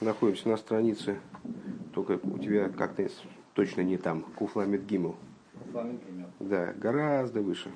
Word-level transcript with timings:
находимся 0.00 0.48
на 0.48 0.56
странице, 0.56 1.18
только 1.92 2.18
у 2.22 2.38
тебя 2.38 2.68
как-то 2.68 3.08
точно 3.54 3.82
не 3.82 3.98
там, 3.98 4.22
Куфламид 4.22 4.84
Гимл. 4.84 5.16
Да, 6.40 6.72
гораздо 6.76 7.42
выше. 7.42 7.70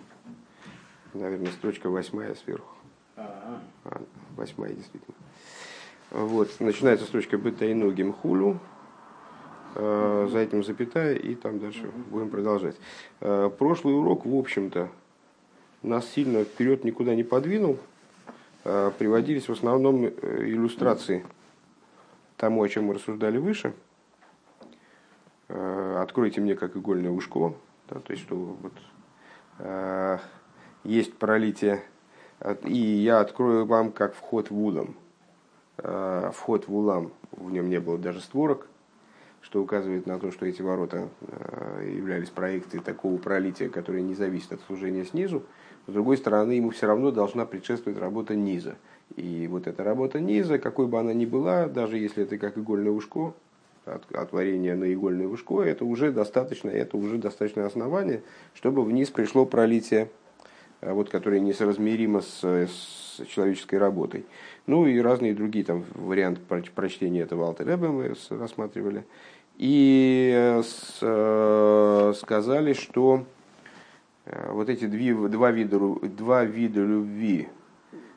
Наверное, 1.12 1.52
строчка 1.52 1.90
восьмая 1.90 2.34
сверху. 2.34 2.74
А, 3.16 3.60
восьмая, 4.36 4.72
действительно. 4.72 5.14
Вот, 6.10 6.48
начинается 6.60 7.06
строчка 7.06 7.36
Бетайну 7.36 7.90
Гимхулю, 7.92 8.58
э, 9.74 10.28
за 10.30 10.38
этим 10.38 10.64
запятая, 10.64 11.14
и 11.14 11.34
там 11.34 11.58
дальше 11.58 11.90
будем 12.10 12.30
продолжать. 12.30 12.76
Э, 13.20 13.50
прошлый 13.56 13.94
урок, 13.94 14.24
в 14.24 14.34
общем-то, 14.34 14.88
нас 15.82 16.08
сильно 16.08 16.44
вперед 16.44 16.84
никуда 16.84 17.14
не 17.14 17.24
подвинул. 17.24 17.78
Э, 18.64 18.90
приводились 18.96 19.48
в 19.48 19.52
основном 19.52 20.06
иллюстрации 20.06 21.24
тому, 22.36 22.62
о 22.62 22.68
чем 22.68 22.86
мы 22.86 22.94
рассуждали 22.94 23.38
выше. 23.38 23.74
Откройте 25.48 26.40
мне 26.40 26.54
как 26.54 26.76
игольное 26.76 27.10
ушко, 27.10 27.54
да, 27.88 28.00
то 28.00 28.12
есть 28.12 28.22
что 28.22 28.34
вот 28.36 30.20
есть 30.84 31.16
пролитие, 31.18 31.82
и 32.64 32.76
я 32.76 33.20
открою 33.20 33.66
вам 33.66 33.92
как 33.92 34.14
вход 34.14 34.50
в 34.50 34.58
улам. 34.58 34.96
Э, 35.78 36.30
вход 36.32 36.68
в 36.68 36.74
улам, 36.74 37.12
в 37.32 37.50
нем 37.50 37.68
не 37.68 37.80
было 37.80 37.98
даже 37.98 38.20
створок, 38.20 38.68
что 39.40 39.60
указывает 39.60 40.06
на 40.06 40.18
то, 40.18 40.30
что 40.30 40.46
эти 40.46 40.62
ворота 40.62 41.08
э, 41.20 41.92
являлись 41.96 42.30
проекцией 42.30 42.82
такого 42.82 43.16
пролития, 43.18 43.68
которое 43.68 44.02
не 44.02 44.14
зависит 44.14 44.52
от 44.52 44.60
служения 44.62 45.04
снизу. 45.04 45.42
С 45.86 45.92
другой 45.92 46.16
стороны, 46.16 46.52
ему 46.52 46.70
все 46.70 46.86
равно 46.86 47.10
должна 47.10 47.44
предшествовать 47.44 47.98
работа 47.98 48.36
низа. 48.36 48.76
И 49.16 49.46
вот 49.48 49.66
эта 49.66 49.84
работа 49.84 50.18
низа, 50.20 50.58
какой 50.58 50.86
бы 50.86 50.98
она 50.98 51.12
ни 51.12 51.24
была, 51.24 51.68
даже 51.68 51.98
если 51.98 52.24
это 52.24 52.36
как 52.36 52.58
игольное 52.58 52.90
ушко, 52.90 53.32
отворение 54.12 54.74
на 54.74 54.92
игольное 54.92 55.28
ушко, 55.28 55.60
это 55.60 55.84
уже 55.84 56.10
достаточно, 56.10 56.70
это 56.70 56.96
уже 56.96 57.18
достаточное 57.18 57.66
основание, 57.66 58.22
чтобы 58.54 58.82
вниз 58.82 59.10
пришло 59.10 59.44
пролитие, 59.44 60.10
э, 60.80 60.92
вот, 60.92 61.10
которое 61.10 61.40
несоразмеримо 61.40 62.22
с, 62.22 62.42
с 62.42 63.24
человеческой 63.28 63.76
работой. 63.76 64.24
Ну 64.66 64.86
и 64.86 64.98
разные 64.98 65.34
другие 65.34 65.64
там 65.64 65.84
варианты 65.94 66.40
прочтения 66.74 67.20
этого 67.20 67.46
Алтереба 67.46 67.88
мы 67.88 68.14
рассматривали. 68.30 69.04
И 69.56 70.32
э, 70.34 70.62
с, 70.62 70.98
э, 71.02 72.12
сказали, 72.16 72.72
что 72.72 73.26
вот 74.48 74.70
эти 74.70 74.86
две, 74.86 75.12
два, 75.28 75.50
вида, 75.50 75.78
два 75.78 76.44
вида 76.44 76.80
любви, 76.80 77.46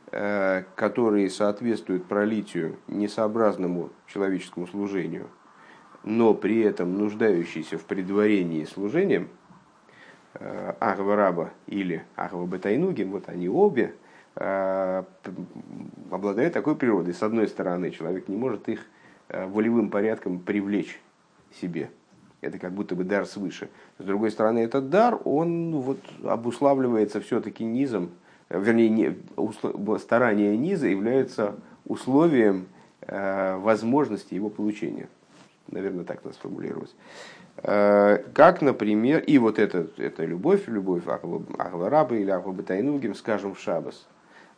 которые 0.10 1.30
соответствуют 1.30 2.06
пролитию 2.06 2.78
несообразному 2.88 3.90
человеческому 4.08 4.66
служению, 4.66 5.28
но 6.06 6.34
при 6.34 6.62
этом 6.62 6.98
нуждающиеся 6.98 7.78
в 7.78 7.84
предварении 7.84 8.64
служением, 8.64 9.28
Ахва 10.34 11.18
Раба 11.18 11.50
или 11.66 12.06
Ахва 12.16 12.46
Батайнугим, 12.46 13.12
вот 13.12 13.28
они 13.28 13.50
обе– 13.50 13.96
Э, 14.40 15.04
обладают 16.12 16.54
такой 16.54 16.76
природой. 16.76 17.14
С 17.14 17.24
одной 17.24 17.48
стороны, 17.48 17.90
человек 17.90 18.28
не 18.28 18.38
может 18.38 18.70
их 18.70 18.86
э, 19.30 19.48
волевым 19.48 19.90
порядком 19.90 20.40
привлечь 20.40 21.02
себе. 21.60 21.90
Это 22.42 22.60
как 22.60 22.74
будто 22.74 22.96
бы 22.96 23.04
дар 23.04 23.26
свыше. 23.26 23.70
С 23.98 24.04
другой 24.04 24.30
стороны, 24.30 24.60
этот 24.60 24.92
дар, 24.92 25.20
он 25.24 25.72
ну, 25.72 25.80
вот, 25.80 25.98
обуславливается 26.24 27.20
все-таки 27.20 27.64
низом, 27.64 28.06
э, 28.06 28.10
вернее, 28.50 28.90
не, 28.90 29.98
старание 30.00 30.58
низа 30.58 30.88
является 30.88 31.56
условием 31.86 32.68
э, 33.02 33.58
возможности 33.58 34.34
его 34.34 34.50
получения. 34.50 35.08
Наверное, 35.70 36.06
так 36.06 36.24
надо 36.24 36.36
сформулировать. 36.36 36.96
Э, 37.58 38.24
как, 38.34 38.62
например, 38.62 39.20
и 39.20 39.38
вот 39.38 39.60
эта, 39.60 39.88
эта 39.98 40.26
любовь, 40.26 40.68
любовь 40.68 41.04
Ахва 41.08 42.16
или 42.16 42.30
Ахва 42.30 42.52
Батайнугим, 42.52 43.16
скажем, 43.16 43.56
в 43.56 43.60
Шабас– 43.60 44.08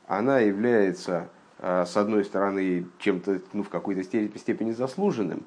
она 0.10 0.40
является, 0.40 1.30
а, 1.60 1.86
с 1.86 1.96
одной 1.96 2.26
стороны, 2.26 2.88
чем-то 2.98 3.42
ну, 3.54 3.62
в 3.62 3.70
какой-то 3.70 4.04
степени 4.04 4.72
заслуженным, 4.72 5.44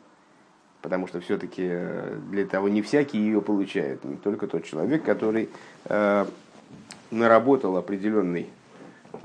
потому 0.81 1.09
что 1.09 1.21
все-таки 1.21 1.67
э, 1.69 2.17
для 2.31 2.47
того 2.47 2.69
не 2.69 2.81
всякий 2.81 3.19
ее 3.19 3.43
получает, 3.43 4.05
не 4.05 4.17
только 4.17 4.47
тот 4.47 4.65
человек, 4.65 5.03
который 5.03 5.51
э, 5.87 6.27
наработал 7.13 7.77
определенный 7.77 8.49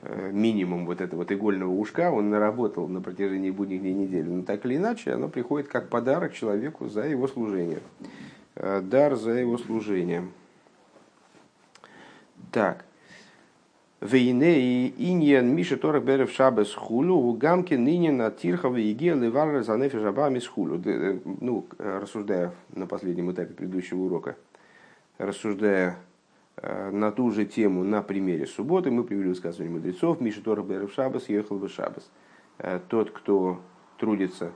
э, 0.03 0.29
минимум 0.31 0.85
вот 0.85 1.01
этого 1.01 1.21
вот 1.21 1.31
игольного 1.31 1.71
ушка, 1.71 2.11
он 2.11 2.29
наработал 2.29 2.87
на 2.87 3.01
протяжении 3.01 3.49
будних 3.49 3.81
дней 3.81 3.93
недели. 3.93 4.29
Но 4.29 4.43
так 4.43 4.63
или 4.65 4.77
иначе, 4.77 5.13
оно 5.13 5.27
приходит 5.27 5.67
как 5.67 5.89
подарок 5.89 6.33
человеку 6.33 6.87
за 6.87 7.07
его 7.07 7.27
служение. 7.27 7.79
Дар 8.55 9.15
за 9.15 9.31
его 9.31 9.57
служение. 9.57 10.23
Так. 12.51 12.85
Вейне 13.99 14.89
иньян 14.89 15.47
Миша 15.55 15.75
Торах 15.75 16.03
Берев 16.03 16.31
Шабес 16.31 16.73
Хулю, 16.75 17.33
гамки 17.33 17.73
ныне 17.73 18.11
на 18.11 18.29
Тирхова 18.29 18.77
и 18.77 18.93
Гея 18.93 19.15
Левар 19.15 19.63
за 19.63 19.75
Нефи 19.75 19.97
Жабами 19.97 20.37
с 20.37 20.45
Хулю. 20.45 20.79
Э, 20.85 21.17
ну, 21.41 21.65
рассуждая 21.79 22.53
на 22.75 22.85
последнем 22.85 23.31
этапе 23.31 23.55
предыдущего 23.55 24.01
урока, 24.01 24.35
рассуждая 25.17 25.89
э, 25.89 25.93
на 26.61 27.11
ту 27.11 27.31
же 27.31 27.45
тему 27.45 27.83
на 27.83 28.01
примере 28.01 28.47
субботы, 28.47 28.89
мы 28.89 29.03
привели 29.03 29.29
высказывание 29.29 29.75
мудрецов, 29.75 30.19
Миша 30.21 30.41
Торах 30.41 30.65
Берев 30.65 30.91
Шабес 30.93 31.29
ехал 31.29 31.57
бы 31.57 31.69
Шабес. 31.69 32.09
Э, 32.57 32.79
тот, 32.87 33.11
кто 33.11 33.61
трудится 33.97 34.51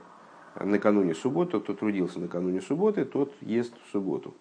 накануне 0.58 1.14
субботы, 1.14 1.60
кто 1.60 1.74
трудился 1.74 2.20
накануне 2.20 2.60
субботы, 2.60 3.04
тот 3.04 3.32
ест 3.40 3.74
в 3.86 3.90
субботу. 3.92 4.34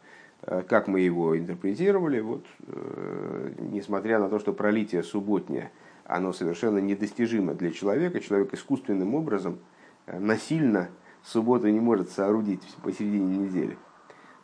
Э, 0.44 0.64
как 0.68 0.88
мы 0.88 1.02
его 1.02 1.38
интерпретировали, 1.38 2.20
вот, 2.20 2.46
э, 2.68 3.54
несмотря 3.60 4.20
на 4.20 4.30
то, 4.30 4.40
что 4.40 4.54
пролитие 4.54 5.04
субботнее, 5.04 5.72
оно 6.06 6.34
совершенно 6.34 6.80
недостижимо 6.80 7.54
для 7.54 7.72
человека, 7.72 8.20
человек 8.20 8.54
искусственным 8.54 9.14
образом, 9.14 9.60
э, 10.08 10.20
насильно 10.20 10.90
субботу 11.24 11.68
не 11.68 11.80
может 11.80 12.10
соорудить 12.10 12.62
посередине 12.84 13.38
недели. 13.38 13.78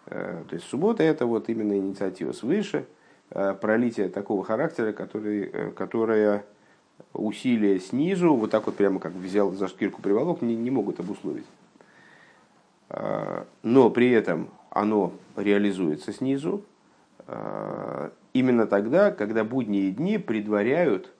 То 0.05 0.45
есть 0.51 0.63
суббота 0.65 1.03
это 1.03 1.25
вот 1.25 1.49
именно 1.49 1.77
инициатива 1.77 2.31
свыше, 2.31 2.85
пролитие 3.29 4.09
такого 4.09 4.43
характера, 4.43 4.93
который, 4.93 5.71
которое 5.73 6.45
усилия 7.13 7.79
снизу, 7.79 8.33
вот 8.33 8.51
так 8.51 8.65
вот 8.65 8.75
прямо 8.75 8.99
как 8.99 9.13
взял 9.13 9.51
за 9.51 9.67
шкирку 9.67 10.01
приволок, 10.01 10.41
не, 10.41 10.55
не 10.55 10.71
могут 10.71 10.99
обусловить. 10.99 11.45
Но 13.63 13.89
при 13.89 14.11
этом 14.11 14.49
оно 14.77 15.13
реализуется 15.35 16.13
снизу 16.13 16.63
э, 17.25 18.09
именно 18.33 18.67
тогда, 18.67 19.11
когда 19.11 19.43
будние 19.43 19.91
дни 19.91 20.17
предваряют 20.17 21.11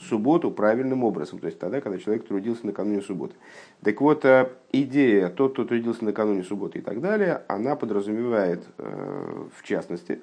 субботу 0.00 0.50
правильным 0.50 1.04
образом, 1.04 1.38
то 1.38 1.46
есть 1.46 1.58
тогда, 1.58 1.80
когда 1.80 1.98
человек 1.98 2.26
трудился 2.26 2.66
накануне 2.66 3.02
субботы. 3.02 3.34
Так 3.82 4.00
вот, 4.00 4.24
э, 4.24 4.50
идея, 4.72 5.28
тот, 5.28 5.52
кто 5.52 5.64
трудился 5.64 6.04
накануне 6.04 6.42
субботы 6.42 6.78
и 6.78 6.82
так 6.82 7.00
далее, 7.00 7.42
она 7.48 7.76
подразумевает, 7.76 8.64
э, 8.78 9.46
в 9.54 9.62
частности, 9.62 10.20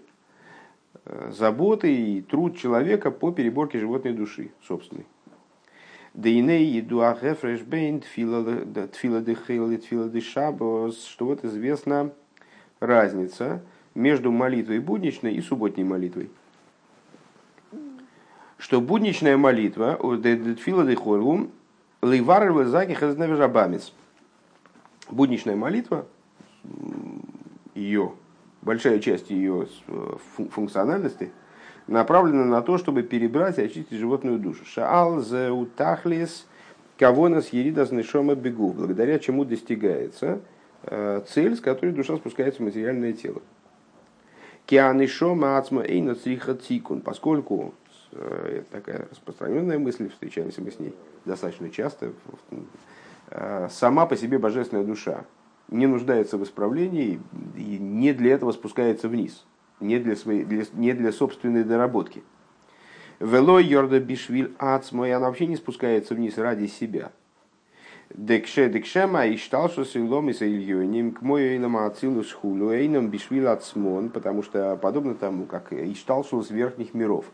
заботы 1.05 1.93
и 1.93 2.21
труд 2.21 2.57
человека 2.57 3.11
по 3.11 3.31
переборке 3.31 3.79
животной 3.79 4.13
души 4.13 4.51
собственной. 4.67 5.05
Дейней 6.13 6.65
еду 6.65 7.01
ахефрешбейн 7.01 8.01
тфила 8.01 9.21
дехейл 9.21 9.71
и 9.71 9.77
тфила 9.77 10.09
дешабос, 10.09 11.05
что 11.05 11.25
вот 11.27 11.45
известно 11.45 12.11
разница 12.79 13.61
между 13.95 14.31
молитвой 14.31 14.79
будничной 14.79 15.33
и 15.35 15.41
субботней 15.41 15.83
молитвой. 15.83 16.29
Что 18.57 18.81
будничная 18.81 19.37
молитва, 19.37 19.97
будничная 25.09 25.55
молитва, 25.55 26.05
ее, 27.73 28.13
большая 28.61 28.99
часть 28.99 29.29
ее 29.29 29.67
функциональности, 30.51 31.31
направлена 31.87 32.45
на 32.45 32.61
то, 32.61 32.77
чтобы 32.77 33.03
перебрать 33.03 33.57
и 33.57 33.63
очистить 33.63 33.97
животную 33.97 34.39
душу. 34.39 34.65
Шаал 34.65 35.21
зеутахлис 35.21 36.45
кого 36.97 37.29
нас 37.29 37.49
еридас 37.49 37.91
нишома 37.91 38.35
бегу, 38.35 38.73
благодаря 38.73 39.19
чему 39.19 39.45
достигается– 39.45 40.41
Э, 40.83 41.21
цель, 41.27 41.55
с 41.55 41.61
которой 41.61 41.91
душа 41.91 42.15
спускается 42.15 42.61
в 42.61 42.65
материальное 42.65 43.13
тело. 43.13 43.41
Кианишома 44.65 45.57
ацма 45.57 45.83
эйна 45.83 46.15
цриха 46.15 46.55
цикун, 46.55 47.01
поскольку 47.01 47.73
э, 48.13 48.63
такая 48.71 49.07
распространенная 49.11 49.77
мысль, 49.77 50.09
встречаемся 50.09 50.61
мы 50.61 50.71
с 50.71 50.79
ней 50.79 50.95
достаточно 51.25 51.69
часто, 51.69 52.13
э, 53.31 53.67
сама 53.69 54.05
по 54.05 54.15
себе 54.15 54.39
божественная 54.39 54.85
душа 54.85 55.25
не 55.71 55.87
нуждается 55.87 56.37
в 56.37 56.43
исправлении 56.43 57.21
и 57.55 57.77
не 57.77 58.13
для 58.13 58.33
этого 58.33 58.51
спускается 58.51 59.07
вниз, 59.07 59.45
не 59.79 59.99
для, 59.99 60.15
своей, 60.15 60.43
для, 60.43 60.65
не 60.73 60.93
для 60.93 61.11
собственной 61.11 61.63
доработки. 61.63 62.23
Велой 63.19 63.65
йорда 63.65 63.99
бишвиль 63.99 64.53
ацмо, 64.57 65.05
и 65.05 65.11
она 65.11 65.27
вообще 65.27 65.47
не 65.47 65.57
спускается 65.57 66.15
вниз 66.15 66.37
ради 66.37 66.67
себя. 66.67 67.11
Декше 68.09 68.69
декшема 68.69 69.27
и 69.27 69.37
штал, 69.37 69.69
что 69.69 69.83
силом 69.83 70.29
и 70.29 70.33
сильёним 70.33 71.11
к 71.11 71.21
мою 71.21 71.49
эйнам 71.49 71.77
ацилус 71.77 72.31
хулу 72.31 72.71
эйнам 72.71 73.09
бишвил 73.09 73.49
ацмон, 73.49 74.09
потому 74.09 74.41
что 74.41 74.75
подобно 74.77 75.13
тому, 75.13 75.45
как 75.45 75.71
и 75.73 75.93
штал 75.93 76.23
с 76.23 76.49
верхних 76.49 76.95
миров. 76.95 77.25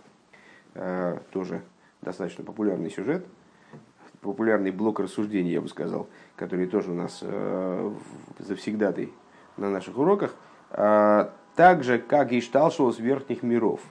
Э, 0.73 1.19
тоже 1.31 1.61
достаточно 2.01 2.43
популярный 2.43 2.89
сюжет, 2.89 3.25
популярный 4.25 4.71
блок 4.71 4.99
рассуждений, 4.99 5.51
я 5.51 5.61
бы 5.61 5.69
сказал, 5.69 6.07
который 6.35 6.67
тоже 6.67 6.91
у 6.91 6.93
нас 6.95 7.19
э, 7.21 7.91
завсегдатый 8.39 9.13
на 9.57 9.69
наших 9.69 9.97
уроках, 9.97 10.35
э, 10.71 11.29
так 11.55 11.83
же, 11.83 11.99
как 11.99 12.31
и 12.31 12.41
шталшил 12.41 12.93
с 12.93 12.99
верхних 12.99 13.43
миров. 13.43 13.81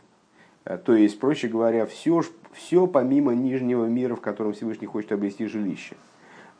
Э, 0.64 0.76
то 0.76 0.94
есть, 0.94 1.18
проще 1.18 1.48
говоря, 1.48 1.86
все, 1.86 2.22
все 2.52 2.86
помимо 2.86 3.34
нижнего 3.34 3.86
мира, 3.86 4.14
в 4.16 4.20
котором 4.20 4.52
Всевышний 4.52 4.86
хочет 4.86 5.12
обрести 5.12 5.46
жилище. 5.46 5.96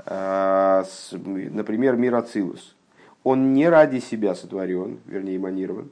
Например, 0.06 1.97
мир 1.97 2.15
Ацилус. 2.17 2.75
Он 3.23 3.55
не 3.55 3.69
ради 3.69 4.00
себя 4.00 4.35
сотворен, 4.35 4.99
вернее, 5.06 5.37
эманирован, 5.37 5.91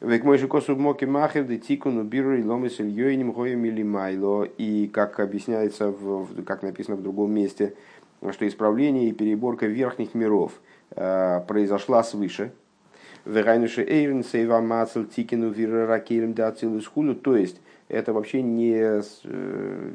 Век 0.00 0.24
мой 0.24 0.38
же 0.38 0.48
косу 0.48 0.76
моки 0.76 1.04
махер 1.04 1.44
де 1.44 1.58
тикуну 1.58 2.04
биру 2.04 2.38
и 2.38 2.42
ломис 2.42 2.80
ильёйним 2.80 3.32
гоем 3.32 3.66
или 3.66 3.82
майло. 3.82 4.44
И 4.44 4.88
как 4.88 5.20
объясняется, 5.20 5.90
в, 5.90 6.42
как 6.44 6.62
написано 6.62 6.96
в 6.96 7.02
другом 7.02 7.32
месте, 7.32 7.74
что 8.30 8.48
исправление 8.48 9.10
и 9.10 9.12
переборка 9.12 9.66
верхних 9.66 10.14
миров 10.14 10.52
э, 10.96 11.40
произошла 11.46 12.02
свыше. 12.02 12.52
Верайнуше 13.26 13.82
эйрен 13.82 14.24
сейва 14.24 14.62
мацел 14.62 15.04
тикину 15.04 15.50
вира 15.50 15.86
ракелем 15.86 16.32
да 16.32 16.54
хулю. 16.94 17.14
То 17.14 17.36
есть, 17.36 17.60
это 17.88 18.14
вообще 18.14 18.40
не, 18.40 19.02
э, 19.24 19.92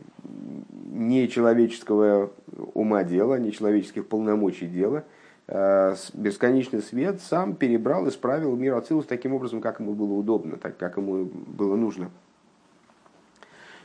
не 0.91 1.27
человеческого 1.27 2.31
ума 2.75 3.03
дело, 3.03 3.39
не 3.39 3.51
человеческих 3.51 4.05
полномочий 4.05 4.67
дело– 4.67 5.03
бесконечный 5.47 6.81
свет 6.81 7.21
сам 7.21 7.55
перебрал, 7.55 8.07
исправил 8.07 8.55
мир 8.55 8.75
Ацилус 8.75 9.05
таким 9.05 9.33
образом, 9.33 9.61
как 9.61 9.79
ему 9.79 9.93
было 9.93 10.13
удобно, 10.13 10.57
так 10.57 10.77
как 10.77 10.97
ему 10.97 11.25
было 11.25 11.75
нужно. 11.75 12.09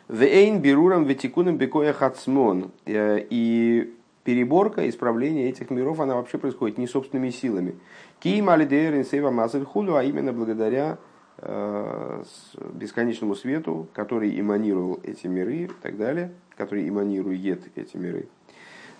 Вейн 0.09 0.61
берурам 0.61 1.05
ветикуном 1.05 1.57
бекоя 1.57 1.93
хацмон. 1.93 2.73
Э, 2.87 3.19
и 3.31 3.95
переборка, 4.25 4.89
исправление 4.89 5.51
этих 5.51 5.71
миров, 5.71 6.01
она 6.01 6.17
вообще 6.17 6.39
происходит 6.39 6.79
не 6.79 6.87
собственными 6.87 7.31
силами. 7.31 7.77
Киим 8.19 8.49
алидеерин 8.49 9.05
сейва 9.05 9.31
худу, 9.67 9.97
а 9.97 10.03
именно 10.03 10.33
благодаря 10.33 10.99
э, 11.39 12.25
бесконечному 12.73 13.37
свету, 13.37 13.87
который 13.93 14.41
эманировал 14.41 14.99
эти 15.05 15.27
миры 15.27 15.57
и 15.57 15.71
так 15.81 15.97
далее, 15.97 16.33
который 16.57 16.89
эманирует 16.89 17.69
эти 17.77 17.97
миры. 17.97 18.27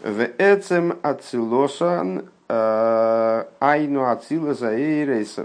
В 0.03 0.23
эцем 0.39 0.99
ацилосан 1.03 2.19
Э, 2.21 2.40
айну 2.51 4.05
ацила 4.07 4.55
за 4.55 4.75
эйрейс 4.75 5.39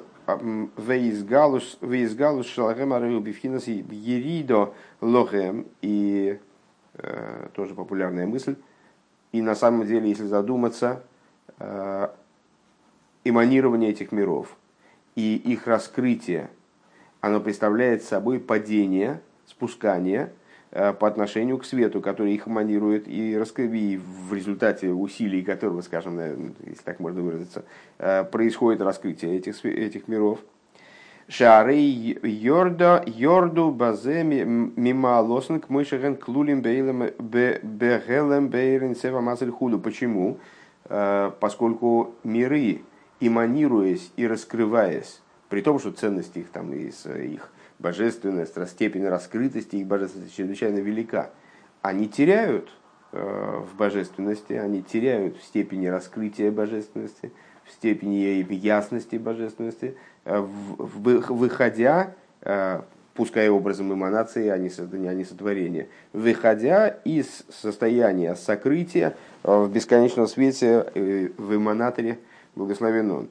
вейсгалус 0.78 2.48
шалахем 2.48 2.94
арeu 2.94 3.20
бифхинас 3.20 3.68
еридо 3.68 4.74
лохем. 5.02 5.68
И 5.82 6.40
э, 6.96 7.48
тоже 7.54 7.76
популярная 7.76 8.26
мысль. 8.26 8.56
И 9.32 9.42
на 9.42 9.56
самом 9.56 9.86
деле, 9.86 10.10
если 10.10 10.26
задуматься, 10.26 11.04
э, 11.60 12.08
эманирование 13.24 13.92
этих 13.92 14.12
миров 14.12 14.56
и 15.16 15.36
их 15.36 15.68
раскрытие, 15.68 16.50
оно 17.22 17.40
представляет 17.40 18.04
собой 18.04 18.40
падение, 18.40 19.22
спускание– 19.46 20.32
Э, 20.45 20.45
по 20.76 21.08
отношению 21.08 21.58
к 21.58 21.64
свету, 21.64 22.02
который 22.02 22.34
их 22.34 22.48
манирует 22.48 23.08
и, 23.08 23.38
раскрыви, 23.38 23.98
в 23.98 24.34
результате 24.34 24.90
усилий 24.90 25.42
которого, 25.42 25.80
скажем, 25.82 26.20
если 26.20 26.84
так 26.84 27.00
можно 27.00 27.22
выразиться, 27.22 27.64
э, 27.98 28.26
происходит 28.26 28.82
раскрытие 28.82 29.38
этих, 29.38 29.64
этих 29.64 30.10
миров. 30.10 30.40
Шары 31.30 31.78
йорда 31.78 33.04
йорду 33.08 33.72
базе 33.72 34.24
мимо 34.24 35.22
лоснг 35.22 35.70
мышеген 35.70 36.18
клулим 36.18 36.62
бегелем 36.62 38.50
бейрен 38.50 38.96
сева 38.96 39.22
мазель 39.22 39.52
худу. 39.52 39.80
Почему? 39.80 40.40
Э, 40.90 41.32
поскольку 41.40 42.16
миры, 42.26 42.82
эманируясь 43.22 44.12
и 44.18 44.28
раскрываясь, 44.28 45.22
при 45.48 45.62
том, 45.62 45.80
что 45.80 45.92
ценность 45.94 46.36
их, 46.36 46.50
там, 46.50 46.74
из 46.74 47.06
их 47.06 47.50
божественность, 47.80 48.56
степень 48.70 49.08
раскрытости 49.08 49.78
их 49.78 49.88
божественности 49.88 50.36
чрезвычайно 50.36 50.80
велика. 50.80 51.32
Они 51.82 52.08
теряют 52.08 52.70
э, 53.12 53.62
в 53.62 53.76
божественности, 53.76 54.54
они 54.54 54.82
теряют 54.82 55.38
в 55.38 55.44
степени 55.44 55.88
раскрытия 55.88 56.52
божественности, 56.52 57.32
в 57.64 57.72
степени 57.72 58.46
ясности 58.54 59.18
божественности, 59.18 59.98
э, 60.26 60.40
выходя, 60.78 62.14
э, 62.42 62.82
пускай 63.14 63.50
образом 63.50 63.94
эманации, 63.94 64.50
а 64.50 64.58
не 64.58 64.70
сотворения, 64.70 65.88
выходя 66.12 66.88
из 66.88 67.46
состояния 67.50 68.36
сокрытия 68.36 69.16
в 69.44 69.70
бесконечном 69.70 70.28
свете 70.28 70.92
в 71.38 71.56
эманаторе, 71.56 72.20
благословен 72.56 73.12
он. 73.12 73.30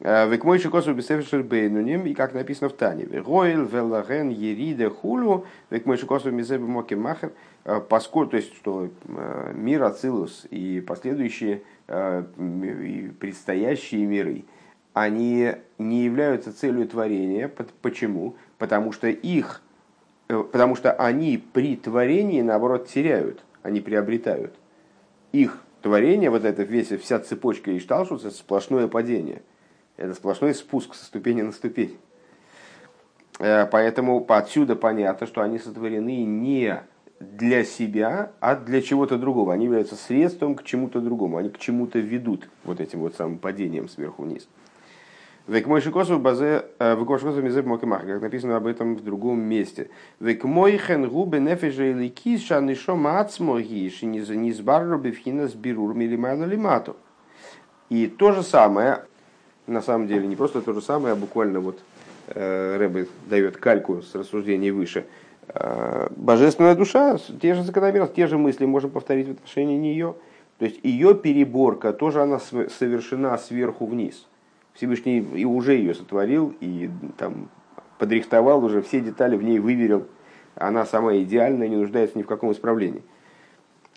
Векмойши 0.00 0.70
косу 0.70 0.94
бесефешер 0.94 1.42
бейнуним, 1.42 2.06
и 2.06 2.14
как 2.14 2.32
написано 2.32 2.68
в 2.68 2.74
Тане, 2.74 3.08
Ройл, 3.10 3.64
Веллаген, 3.64 4.28
Ериде, 4.28 4.90
Хулу, 4.90 5.44
векмойши 5.70 6.06
косу 6.06 6.30
мизебе 6.30 6.64
моки 6.64 6.94
махер, 6.94 7.32
поскольку, 7.88 8.30
то 8.30 8.36
есть, 8.36 8.54
что 8.54 8.90
мир 9.54 9.82
Ацилус 9.82 10.46
и 10.50 10.80
последующие 10.80 11.62
и 11.88 13.10
предстоящие 13.18 14.06
миры, 14.06 14.44
они 14.92 15.54
не 15.78 16.04
являются 16.04 16.56
целью 16.56 16.86
творения. 16.86 17.50
Почему? 17.82 18.36
Потому 18.56 18.92
что 18.92 19.08
их, 19.08 19.62
потому 20.28 20.76
что 20.76 20.92
они 20.92 21.44
при 21.52 21.74
творении, 21.74 22.40
наоборот, 22.42 22.86
теряют, 22.86 23.42
они 23.64 23.80
приобретают. 23.80 24.54
Их 25.32 25.58
творение, 25.82 26.30
вот 26.30 26.44
это 26.44 26.62
весь, 26.62 26.88
вся 26.88 27.18
цепочка 27.18 27.76
Ишталшуса, 27.76 28.30
сплошное 28.30 28.86
падение– 28.86 29.42
это 29.98 30.14
сплошной 30.14 30.54
спуск 30.54 30.94
со 30.94 31.04
ступени 31.04 31.42
на 31.42 31.52
ступень. 31.52 31.98
Э, 33.38 33.66
поэтому 33.66 34.24
отсюда 34.28 34.76
понятно, 34.76 35.26
что 35.26 35.42
они 35.42 35.58
сотворены 35.58 36.24
не 36.24 36.80
для 37.20 37.64
себя, 37.64 38.30
а 38.40 38.54
для 38.54 38.80
чего-то 38.80 39.18
другого. 39.18 39.52
Они 39.52 39.64
являются 39.64 39.96
средством 39.96 40.54
к 40.54 40.62
чему-то 40.62 41.00
другому. 41.00 41.36
Они 41.36 41.50
к 41.50 41.58
чему-то 41.58 41.98
ведут 41.98 42.48
вот 42.64 42.80
этим 42.80 43.00
вот 43.00 43.16
самым 43.16 43.38
падением 43.38 43.88
сверху 43.88 44.22
вниз. 44.22 44.48
Век 45.48 45.66
мой 45.66 45.80
шикосу 45.80 46.18
базе 46.18 46.66
э, 46.78 46.94
векошикосу 46.94 47.42
мизеб 47.42 47.66
мокимах, 47.66 48.06
как 48.06 48.20
написано 48.20 48.56
об 48.56 48.66
этом 48.66 48.94
в 48.94 49.02
другом 49.02 49.40
месте. 49.40 49.90
Век 50.20 50.44
мой 50.44 50.76
хен 50.76 51.08
губе 51.08 51.40
нефеже 51.40 51.90
или 51.90 52.08
кис 52.08 52.44
шанишо 52.44 52.94
мацмоги 52.94 53.88
шинизбарро 53.88 54.98
бифхина 54.98 55.48
сбирур 55.48 55.94
милимайла 55.94 56.44
лимату. 56.44 56.96
И 57.88 58.06
то 58.06 58.32
же 58.32 58.42
самое 58.42 59.07
на 59.68 59.82
самом 59.82 60.08
деле 60.08 60.26
не 60.26 60.36
просто 60.36 60.60
то 60.60 60.72
же 60.72 60.80
самое, 60.80 61.12
а 61.12 61.16
буквально 61.16 61.60
вот 61.60 61.78
э, 62.28 62.76
Рэбе 62.76 63.06
дает 63.28 63.56
кальку 63.56 64.02
с 64.02 64.14
рассуждений 64.14 64.70
выше. 64.70 65.06
Э, 65.48 66.08
божественная 66.16 66.74
душа, 66.74 67.18
те 67.40 67.54
же 67.54 67.62
закономерности, 67.62 68.16
те 68.16 68.26
же 68.26 68.38
мысли 68.38 68.64
можем 68.64 68.90
повторить 68.90 69.28
в 69.28 69.32
отношении 69.32 69.76
нее. 69.76 70.14
То 70.58 70.64
есть 70.64 70.80
ее 70.82 71.14
переборка 71.14 71.92
тоже 71.92 72.22
она 72.22 72.40
совершена 72.40 73.38
сверху 73.38 73.86
вниз. 73.86 74.26
Всевышний 74.74 75.18
и 75.20 75.44
уже 75.44 75.74
ее 75.74 75.94
сотворил, 75.94 76.54
и 76.60 76.90
там 77.16 77.48
подрихтовал 77.98 78.64
уже, 78.64 78.82
все 78.82 79.00
детали 79.00 79.36
в 79.36 79.42
ней 79.42 79.58
выверил. 79.58 80.06
Она 80.54 80.84
самая 80.84 81.22
идеальная, 81.22 81.68
не 81.68 81.76
нуждается 81.76 82.18
ни 82.18 82.22
в 82.22 82.26
каком 82.26 82.52
исправлении. 82.52 83.02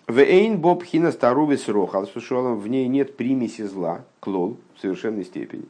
Вейн 0.08 0.58
боб 0.58 0.82
хина 0.82 1.12
старувис 1.12 1.68
рохал, 1.68 2.06
в 2.06 2.68
ней 2.68 2.88
нет 2.88 3.16
примеси 3.16 3.62
зла, 3.62 4.04
клол, 4.20 4.58
в 4.74 4.80
совершенной 4.80 5.24
степени. 5.24 5.66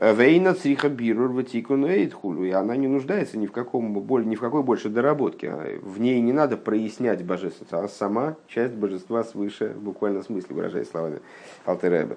Вейна 0.00 0.54
цриха 0.54 0.88
бирур 0.88 1.30
ватикун 1.30 1.84
эйдхулу, 1.84 2.44
и 2.44 2.50
она 2.50 2.76
не 2.76 2.88
нуждается 2.88 3.36
ни 3.36 3.46
в, 3.46 3.52
каком, 3.52 3.92
ни 4.28 4.34
в 4.34 4.40
какой 4.40 4.62
больше 4.62 4.88
доработке. 4.88 5.78
В 5.82 6.00
ней 6.00 6.20
не 6.22 6.32
надо 6.32 6.56
прояснять 6.56 7.24
божественность, 7.24 7.72
она 7.72 7.88
сама 7.88 8.36
часть 8.48 8.74
божества 8.74 9.24
свыше, 9.24 9.74
в 9.76 9.82
буквальном 9.82 10.22
смысле, 10.22 10.56
выражая 10.56 10.84
словами 10.84 11.20
Алтереба. 11.66 12.16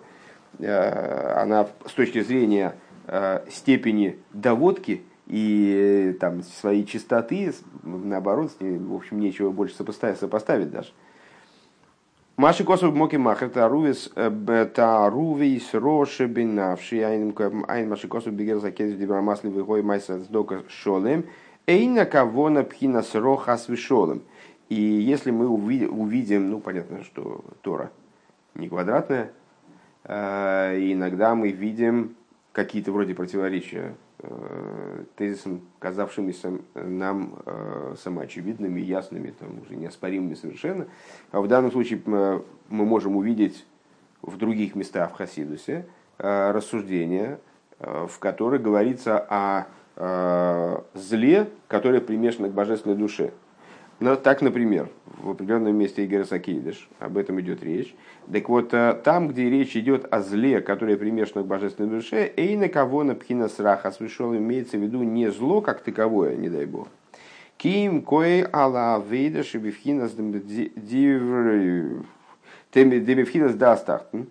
Э, 0.59 1.41
она 1.41 1.67
с 1.85 1.91
точки 1.91 2.21
зрения 2.21 2.75
э, 3.07 3.41
степени 3.49 4.17
доводки 4.31 5.03
и 5.27 6.13
э, 6.13 6.19
там, 6.19 6.43
своей 6.43 6.85
чистоты, 6.85 7.53
наоборот, 7.83 8.51
с 8.51 8.61
ней, 8.61 8.77
в 8.77 8.93
общем, 8.93 9.19
нечего 9.19 9.51
больше 9.51 9.75
сопоставить, 9.75 10.19
сопоставить 10.19 10.71
даже. 10.71 10.91
Маши 12.35 12.63
косов 12.63 12.95
моки 12.95 13.15
э, 13.15 14.65
тарувис 14.73 15.73
роши 15.73 16.25
бинавши 16.25 16.99
айн 17.01 17.89
маши 17.89 18.07
косов 18.07 18.33
бигер 18.33 18.57
закез 18.57 18.95
дибрамасли 18.95 19.49
выгой 19.49 19.83
майса 19.83 20.19
сдока 20.19 20.63
шолем 20.67 21.25
эйна 21.67 22.05
кавона 22.05 22.63
пхина 22.63 23.03
сроха 23.03 23.55
с 23.55 23.69
вишолем. 23.69 24.23
И 24.69 24.81
если 24.81 25.29
мы 25.29 25.47
увидим, 25.47 26.49
ну 26.49 26.59
понятно, 26.59 27.03
что 27.03 27.43
Тора, 27.61 27.91
не 28.55 28.67
квадратная. 28.67 29.31
Э, 30.03 30.75
иногда 30.79 31.35
мы 31.35 31.51
видим 31.51 32.15
какие-то 32.51 32.91
вроде 32.91 33.13
противоречия 33.13 33.93
тезисам, 35.15 35.61
казавшимися 35.79 36.51
нам 36.75 37.33
самоочевидными, 37.97 38.79
ясными, 38.79 39.33
там, 39.39 39.61
уже 39.61 39.75
неоспоримыми 39.75 40.35
совершенно. 40.35 40.87
А 41.31 41.41
в 41.41 41.47
данном 41.47 41.71
случае 41.71 42.01
мы 42.05 42.41
можем 42.69 43.15
увидеть 43.17 43.65
в 44.21 44.37
других 44.37 44.75
местах 44.75 45.11
в 45.11 45.15
Хасидусе 45.15 45.85
рассуждения, 46.17 47.39
в 47.79 48.17
которых 48.19 48.61
говорится 48.61 49.19
о 49.29 49.65
зле, 50.93 51.49
которое 51.67 52.01
примешано 52.01 52.49
к 52.49 52.53
божественной 52.53 52.95
душе– 52.95 53.31
но 53.99 54.15
так, 54.15 54.41
например, 54.41 54.89
в 55.21 55.29
определенном 55.29 55.75
месте 55.75 56.05
Игоря 56.05 56.25
Сакейдыш, 56.25 56.89
об 56.99 57.17
этом 57.17 57.39
идет 57.39 57.63
речь. 57.63 57.95
Так 58.31 58.49
вот, 58.49 58.73
э, 58.73 58.99
там, 59.03 59.29
где 59.29 59.49
речь 59.49 59.75
идет 59.75 60.05
о 60.11 60.21
зле, 60.21 60.61
которое 60.61 60.97
примешано 60.97 61.43
к 61.43 61.47
божественной 61.47 61.89
душе, 61.89 62.31
эйна 62.35 62.67
кого 62.69 63.03
на 63.03 63.15
пхина 63.15 63.47
сраха 63.47 63.91
свышел, 63.91 64.35
имеется 64.35 64.77
в 64.77 64.81
виду 64.81 65.03
не 65.03 65.31
зло 65.31 65.61
как 65.61 65.81
таковое, 65.81 66.35
не 66.35 66.49
дай 66.49 66.65
бог. 66.65 66.87
Ким 67.57 68.01
кое 68.01 68.45
ала 68.51 68.99
вейда 68.99 69.43
шибивхинас 69.43 70.11
демивхинас 72.73 73.53
дастахтен. 73.55 74.27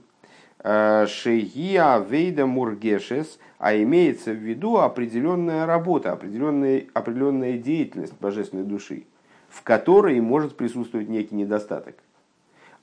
Э, 0.59 1.07
Шеия 1.09 1.99
вейда 1.99 2.47
мургешес, 2.47 3.39
а 3.59 3.75
имеется 3.77 4.33
в 4.33 4.37
виду 4.37 4.79
определенная 4.79 5.67
работа, 5.67 6.13
определенная, 6.13 6.85
определенная 6.93 7.57
деятельность 7.59 8.15
божественной 8.21 8.65
души 8.65 9.05
в 9.53 9.63
которой 9.63 10.19
может 10.21 10.57
присутствовать 10.57 11.09
некий 11.09 11.35
недостаток. 11.35 11.97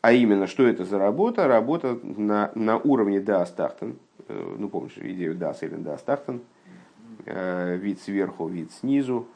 А 0.02 0.12
именно, 0.14 0.46
что 0.48 0.66
это 0.68 0.86
за 0.86 1.00
работа? 1.00 1.48
Работа 1.48 1.98
на, 2.04 2.52
на 2.56 2.78
уровне 2.78 3.20
Даастахтен. 3.20 3.98
Э, 4.28 4.56
ну, 4.58 4.70
помнишь 4.70 4.98
идею 4.98 5.36
Дас 5.36 5.64
или 5.64 5.76
Даастахтен. 5.76 6.42
Э, 7.26 7.76
вид 7.76 8.00
сверху, 8.02 8.48
вид 8.48 8.72
снизу. 8.72 9.28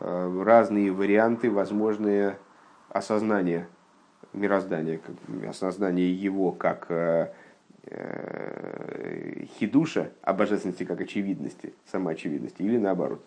Э, 0.00 0.42
разные 0.44 0.90
варианты, 0.90 1.48
возможные 1.48 2.36
осознания 2.88 3.68
мироздания, 4.32 5.00
осознание 5.48 6.12
его 6.12 6.52
как 6.52 6.88
хидуша, 9.58 10.12
а 10.22 10.32
божественности 10.34 10.84
как 10.84 11.00
очевидности, 11.00 11.72
самоочевидности, 11.90 12.62
или 12.62 12.78
наоборот. 12.78 13.24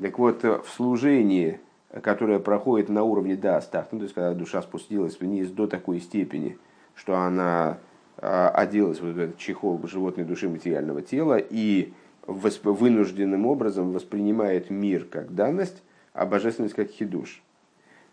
Так 0.00 0.18
вот, 0.18 0.42
в 0.42 0.64
служении 0.74 1.60
которая 2.02 2.38
проходит 2.38 2.88
на 2.88 3.04
уровне 3.04 3.36
да, 3.36 3.60
стах, 3.60 3.86
ну, 3.92 3.98
то 3.98 4.04
есть 4.04 4.14
когда 4.14 4.34
душа 4.34 4.62
спустилась 4.62 5.18
вниз 5.20 5.50
до 5.50 5.66
такой 5.66 6.00
степени, 6.00 6.58
что 6.94 7.16
она 7.16 7.78
а, 8.18 8.48
оделась 8.50 9.00
в 9.00 9.18
этот 9.18 9.38
чехол 9.38 9.80
животной 9.86 10.24
души 10.24 10.48
материального 10.48 11.02
тела 11.02 11.38
и 11.38 11.92
вынужденным 12.26 13.46
образом 13.46 13.92
воспринимает 13.92 14.70
мир 14.70 15.04
как 15.04 15.34
данность, 15.34 15.82
а 16.12 16.26
божественность 16.26 16.74
как 16.74 16.88
хидуш. 16.90 17.42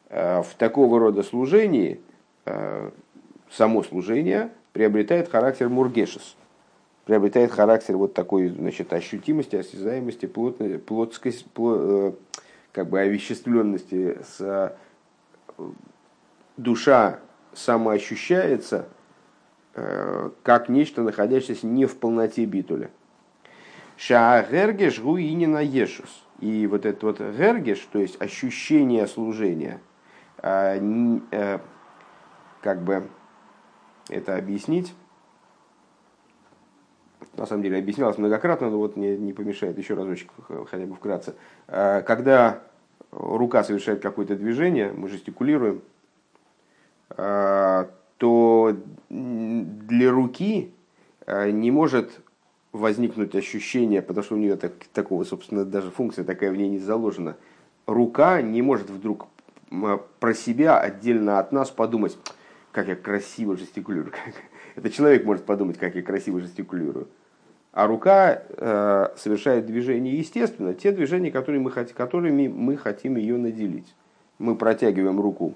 А, 0.10 0.42
в 0.42 0.54
такого 0.56 1.00
рода 1.00 1.24
служении 1.24 2.02
а, 2.46 2.92
само 3.50 3.84
служение 3.84 4.52
приобретает 4.74 5.30
характер 5.30 5.70
мургешес, 5.70 6.36
приобретает 7.06 7.52
характер 7.52 7.98
вот 7.98 8.14
такой 8.14 8.50
значит, 8.50 8.94
ощутимости, 8.94 9.56
осязаемости, 9.56 10.28
плотной, 10.28 10.78
плотскости, 10.78 11.46
плот, 11.54 12.20
как 12.72 12.90
бы 12.90 13.00
овеществленности, 13.00 14.20
с, 14.24 14.40
э, 14.40 14.72
душа 16.58 17.20
самоощущается 17.54 18.88
э, 19.74 20.30
как 20.44 20.70
нечто, 20.70 21.02
находящееся 21.02 21.68
не 21.68 21.86
в 21.86 21.98
полноте 21.98 22.46
битуля. 22.46 22.90
Шаагергеш 23.98 25.00
гуинина 25.00 25.60
ешус. 25.60 26.24
И 26.40 26.66
вот 26.68 26.86
этот 26.86 27.04
вот 27.04 27.20
гергеш, 27.20 27.80
то 27.92 28.00
есть 28.00 28.20
ощущение 28.22 29.08
служения, 29.08 29.80
э, 30.42 31.60
как 32.62 32.82
бы 32.82 33.08
это 34.10 34.38
объяснить, 34.38 34.94
на 37.38 37.46
самом 37.46 37.64
деле 37.64 37.78
объяснялось 37.78 38.18
многократно, 38.18 38.70
но 38.70 38.78
вот 38.78 38.98
не, 38.98 39.18
не 39.18 39.34
помешает 39.34 39.78
еще 39.78 39.94
разочек, 39.94 40.30
хотя 40.70 40.86
бы 40.86 40.96
вкратце. 40.96 41.36
А, 41.68 42.02
когда 42.02 42.62
рука 43.12 43.64
совершает 43.64 44.02
какое-то 44.02 44.36
движение, 44.36 44.92
мы 44.92 45.08
жестикулируем, 45.08 45.82
а, 47.10 47.90
то 48.18 48.76
для 49.10 50.12
руки 50.12 50.72
а, 51.26 51.50
не 51.50 51.72
может 51.72 52.22
возникнуть 52.72 53.36
ощущение, 53.36 54.02
потому 54.02 54.24
что 54.24 54.36
у 54.36 54.38
нее 54.38 54.56
так, 54.56 54.74
такого, 54.94 55.24
собственно, 55.24 55.66
даже 55.66 55.92
функция 55.92 56.24
такая 56.24 56.52
в 56.52 56.56
ней 56.56 56.70
не 56.70 56.80
заложена. 56.80 57.36
Рука 57.86 58.42
не 58.42 58.62
может 58.62 58.90
вдруг 58.90 59.28
про 60.20 60.34
себя 60.34 60.80
отдельно 60.80 61.40
от 61.40 61.52
нас 61.52 61.70
подумать, 61.70 62.18
как 62.72 62.88
я 62.88 62.96
красиво 62.96 63.58
жестикулирую. 63.58 64.14
Это 64.76 64.90
человек 64.90 65.26
может 65.26 65.46
подумать, 65.46 65.78
как 65.78 65.96
я 65.96 66.02
красиво 66.02 66.40
жестикулирую. 66.40 67.08
А 67.74 67.88
рука 67.88 68.42
э, 68.50 69.08
совершает 69.16 69.66
движения 69.66 70.14
естественно, 70.14 70.74
те 70.74 70.92
движения, 70.92 71.32
которые 71.32 71.62
мы, 71.62 71.72
которыми 71.72 72.48
мы 72.50 72.76
хотим 72.76 73.16
ее 73.16 73.38
наделить. 73.38 73.96
Мы 74.40 74.56
протягиваем 74.56 75.22
руку, 75.22 75.54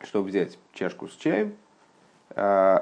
чтобы 0.00 0.28
взять 0.28 0.58
чашку 0.72 1.06
с 1.06 1.14
чаем, 1.14 1.54
э, 2.30 2.78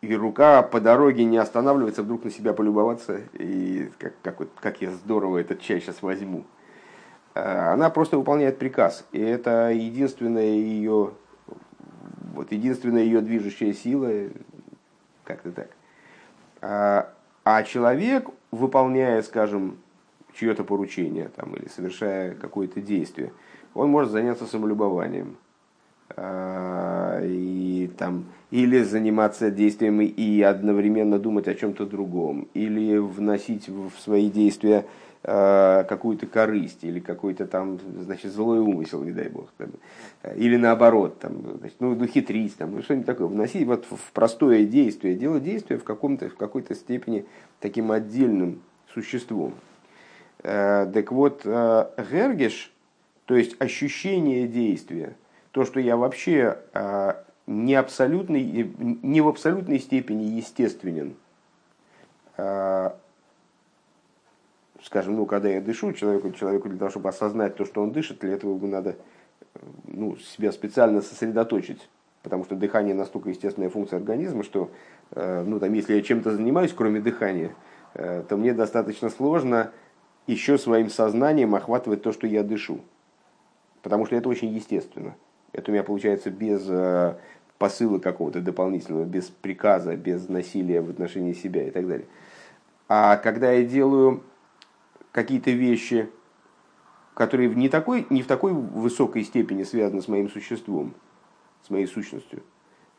и 0.00 0.16
рука 0.16 0.62
по 0.62 0.80
дороге 0.80 1.24
не 1.24 1.36
останавливается, 1.36 2.02
вдруг 2.02 2.24
на 2.24 2.30
себя 2.30 2.54
полюбоваться, 2.54 3.20
и 3.34 3.90
как, 3.98 4.14
как, 4.22 4.38
вот, 4.40 4.48
как 4.58 4.80
я 4.80 4.90
здорово 4.90 5.38
этот 5.38 5.60
чай 5.60 5.80
сейчас 5.80 6.00
возьму. 6.00 6.44
Э, 7.34 7.72
она 7.72 7.90
просто 7.90 8.16
выполняет 8.16 8.58
приказ, 8.58 9.04
и 9.12 9.20
это 9.20 9.68
единственная 9.68 10.54
ее, 10.54 11.12
вот 12.32 12.50
единственная 12.50 13.02
ее 13.02 13.20
движущая 13.20 13.74
сила, 13.74 14.30
как-то 15.24 15.52
так. 15.52 17.12
А, 17.44 17.62
человек, 17.64 18.28
выполняя, 18.50 19.20
скажем, 19.22 19.78
чье-то 20.34 20.64
поручение 20.64 21.30
там, 21.34 21.54
или 21.54 21.68
совершая 21.68 22.34
какое-то 22.34 22.80
действие, 22.80 23.32
он 23.74 23.90
может 23.90 24.12
заняться 24.12 24.46
самолюбованием. 24.46 25.36
А, 26.14 27.20
и, 27.24 27.90
там, 27.98 28.26
или 28.50 28.82
заниматься 28.82 29.50
действиями 29.50 30.04
и 30.04 30.42
одновременно 30.42 31.18
думать 31.18 31.48
о 31.48 31.54
чем-то 31.54 31.86
другом, 31.86 32.48
или 32.54 32.98
вносить 32.98 33.68
в 33.68 33.92
свои 33.98 34.30
действия 34.30 34.84
какую-то 35.22 36.26
корысть 36.26 36.82
или 36.82 36.98
какой-то 36.98 37.46
там, 37.46 37.78
значит, 38.00 38.32
злой 38.32 38.58
умысел, 38.58 39.04
не 39.04 39.12
дай 39.12 39.28
бог. 39.28 39.50
Там, 39.56 39.70
или 40.34 40.56
наоборот, 40.56 41.20
там, 41.20 41.58
значит, 41.58 41.76
ну, 41.78 41.94
ну, 41.94 42.06
хитрить, 42.06 42.56
там, 42.56 42.72
ну, 42.72 42.82
что-нибудь 42.82 43.06
такое. 43.06 43.28
Вносить 43.28 43.64
вот 43.66 43.84
в 43.84 44.12
простое 44.12 44.64
действие, 44.64 45.14
делать 45.14 45.44
действие 45.44 45.78
в, 45.78 45.84
каком-то, 45.84 46.28
в 46.28 46.34
какой-то 46.34 46.74
степени 46.74 47.24
таким 47.60 47.92
отдельным 47.92 48.62
существом. 48.92 49.54
Э, 50.42 50.90
так 50.92 51.12
вот, 51.12 51.42
э, 51.44 51.86
гергеш, 52.10 52.72
то 53.26 53.36
есть 53.36 53.54
ощущение 53.60 54.48
действия, 54.48 55.14
то, 55.52 55.64
что 55.64 55.78
я 55.78 55.96
вообще 55.96 56.58
не, 57.46 57.74
абсолютный, 57.74 58.72
не 59.02 59.20
в 59.20 59.28
абсолютной 59.28 59.78
степени 59.78 60.24
естественен, 60.24 61.14
скажем, 64.82 65.16
ну, 65.16 65.26
когда 65.26 65.48
я 65.48 65.60
дышу, 65.60 65.92
человеку, 65.92 66.30
человеку 66.32 66.68
для 66.68 66.78
того, 66.78 66.90
чтобы 66.90 67.08
осознать 67.08 67.56
то, 67.56 67.64
что 67.64 67.82
он 67.82 67.92
дышит, 67.92 68.20
для 68.20 68.32
этого 68.32 68.54
ему 68.54 68.66
надо 68.66 68.96
ну, 69.84 70.16
себя 70.16 70.52
специально 70.52 71.00
сосредоточить. 71.00 71.88
Потому 72.22 72.44
что 72.44 72.54
дыхание 72.54 72.94
настолько 72.94 73.30
естественная 73.30 73.68
функция 73.68 73.96
организма, 73.98 74.44
что 74.44 74.70
э, 75.10 75.42
ну, 75.44 75.58
там, 75.58 75.72
если 75.72 75.94
я 75.94 76.02
чем-то 76.02 76.30
занимаюсь, 76.30 76.72
кроме 76.72 77.00
дыхания, 77.00 77.54
э, 77.94 78.22
то 78.28 78.36
мне 78.36 78.54
достаточно 78.54 79.10
сложно 79.10 79.72
еще 80.28 80.56
своим 80.56 80.88
сознанием 80.88 81.54
охватывать 81.54 82.02
то, 82.02 82.12
что 82.12 82.26
я 82.28 82.44
дышу. 82.44 82.80
Потому 83.82 84.06
что 84.06 84.14
это 84.14 84.28
очень 84.28 84.48
естественно. 84.48 85.16
Это 85.52 85.70
у 85.70 85.74
меня 85.74 85.82
получается 85.82 86.30
без 86.30 86.64
э, 86.68 87.16
посыла 87.58 87.98
какого-то 87.98 88.40
дополнительного, 88.40 89.04
без 89.04 89.24
приказа, 89.24 89.96
без 89.96 90.28
насилия 90.28 90.80
в 90.80 90.90
отношении 90.90 91.32
себя 91.32 91.66
и 91.66 91.70
так 91.70 91.88
далее. 91.88 92.06
А 92.88 93.16
когда 93.16 93.50
я 93.50 93.64
делаю 93.64 94.22
какие-то 95.12 95.50
вещи, 95.50 96.08
которые 97.14 97.54
не, 97.54 97.68
такой, 97.68 98.06
не 98.10 98.22
в 98.22 98.26
такой 98.26 98.52
высокой 98.52 99.22
степени 99.24 99.62
связаны 99.62 100.02
с 100.02 100.08
моим 100.08 100.30
существом, 100.30 100.94
с 101.62 101.70
моей 101.70 101.86
сущностью, 101.86 102.42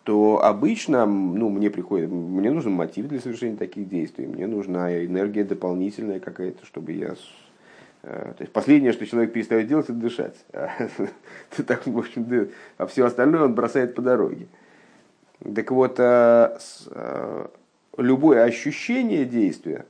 то 0.03 0.43
обычно 0.43 1.05
ну, 1.05 1.49
мне 1.49 1.69
приходит, 1.69 2.11
мне 2.11 2.51
нужен 2.51 2.73
мотив 2.73 3.07
для 3.07 3.19
совершения 3.19 3.57
таких 3.57 3.87
действий, 3.87 4.27
мне 4.27 4.47
нужна 4.47 5.03
энергия 5.05 5.43
дополнительная 5.43 6.19
какая-то, 6.19 6.65
чтобы 6.65 6.91
я... 6.91 7.15
Э, 8.03 8.33
то 8.37 8.41
есть 8.41 8.51
последнее, 8.51 8.91
что 8.91 9.05
человек 9.05 9.33
перестает 9.33 9.67
делать, 9.67 9.85
это 9.85 9.93
дышать. 9.93 10.45
А, 10.51 10.69
в 11.85 11.97
общем, 11.97 12.49
а 12.77 12.85
все 12.87 13.05
остальное 13.05 13.43
он 13.43 13.55
бросает 13.55 13.95
по 13.95 14.01
дороге. 14.01 14.47
Так 15.55 15.71
вот, 15.71 15.99
э, 15.99 16.57
э, 16.87 17.47
любое 17.97 18.43
ощущение 18.43 19.25
действия 19.25 19.85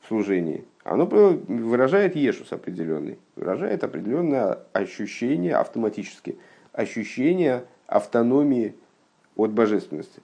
в 0.00 0.08
служении, 0.08 0.64
оно 0.88 1.04
выражает 1.04 2.16
ешус 2.16 2.52
определенный, 2.52 3.18
выражает 3.36 3.84
определенное 3.84 4.60
ощущение 4.72 5.54
автоматически, 5.54 6.38
ощущение 6.72 7.64
автономии 7.86 8.74
от 9.36 9.52
божественности. 9.52 10.22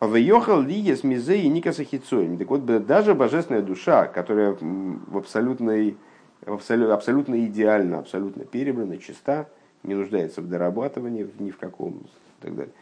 Вейохал 0.00 0.60
лигес 0.60 1.04
мизей 1.04 1.42
и 1.42 1.48
никаса 1.48 1.84
Так 1.84 2.50
вот, 2.50 2.66
даже 2.86 3.14
божественная 3.14 3.62
душа, 3.62 4.06
которая 4.06 4.56
в 4.60 5.16
абсолютной, 5.16 5.96
абсолютно, 6.44 6.94
абсолютно 6.94 7.46
идеальна, 7.46 8.00
абсолютно 8.00 8.44
перебрана, 8.44 8.98
чиста, 8.98 9.48
не 9.84 9.94
нуждается 9.94 10.42
в 10.42 10.48
дорабатывании 10.48 11.30
ни 11.38 11.50
в 11.50 11.58
каком 11.58 11.98
и 11.98 12.42
так 12.42 12.56
далее, 12.56 12.74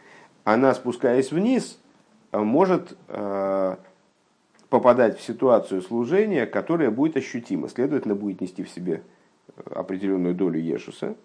она, 0.43 0.73
спускаясь 0.73 1.31
вниз, 1.31 1.79
может 2.31 2.97
э, 3.07 3.75
попадать 4.69 5.19
в 5.19 5.23
ситуацию 5.23 5.81
служения, 5.81 6.45
которая 6.45 6.91
будет 6.91 7.17
ощутима, 7.17 7.69
следовательно, 7.69 8.15
будет 8.15 8.41
нести 8.41 8.63
в 8.63 8.69
себе 8.69 9.03
определенную 9.71 10.35
долю 10.35 10.59
Ешуса, 10.59 11.15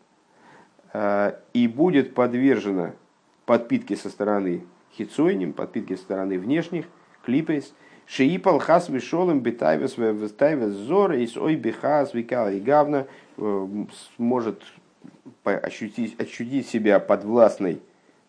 э, 0.92 1.32
и 1.52 1.66
будет 1.68 2.14
подвержена 2.14 2.92
подпитке 3.47 3.97
со 3.97 4.11
стороны 4.11 4.64
хитсойним, 4.97 5.52
подпитки 5.52 5.97
со 5.97 6.02
стороны 6.02 6.38
внешних, 6.38 6.87
клипейс, 7.25 7.73
Шиипал 8.11 8.59
хас 8.59 8.88
вишолым 8.88 9.38
битайвес 9.38 9.97
вестайвес 9.97 10.73
зора 10.73 11.16
и 11.16 11.28
ой 11.38 11.54
бихас 11.54 12.12
викал 12.12 12.50
и 12.50 12.59
гавна 12.59 13.06
э, 13.37 13.68
может 14.18 14.64
ощутить, 15.44 16.20
ощутить 16.20 16.68
себя 16.68 16.99
подвластной 16.99 17.80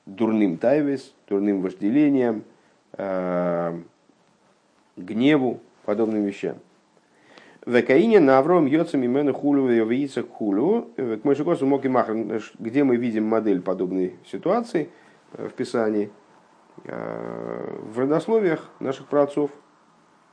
дурным 0.06 0.58
тайвес, 0.58 1.16
дурным 1.28 1.64
вожделением, 1.64 2.44
э, 2.94 3.82
гневу, 4.98 5.60
подобным 5.86 6.24
вещам. 6.24 6.58
В 7.66 7.80
Каине 7.84 8.20
на 8.20 8.40
Авром 8.40 8.66
Йоцам 8.66 9.06
имену 9.06 9.34
хулю 9.34 9.70
и 9.70 9.84
вейцах 9.84 10.28
хулю. 10.28 10.90
К 10.96 11.24
Мойшикосу 11.24 11.66
Моки 11.66 11.88
Махр, 11.88 12.42
где 12.58 12.84
мы 12.84 12.96
видим 12.96 13.26
модель 13.26 13.62
подобной 13.62 14.16
ситуации 14.26 14.90
в 15.34 15.50
Писании– 15.50 16.10
Э, 16.86 17.78
в 17.94 18.00
родословиях 18.00 18.70
наших 18.80 19.08
праотцов, 19.08 19.52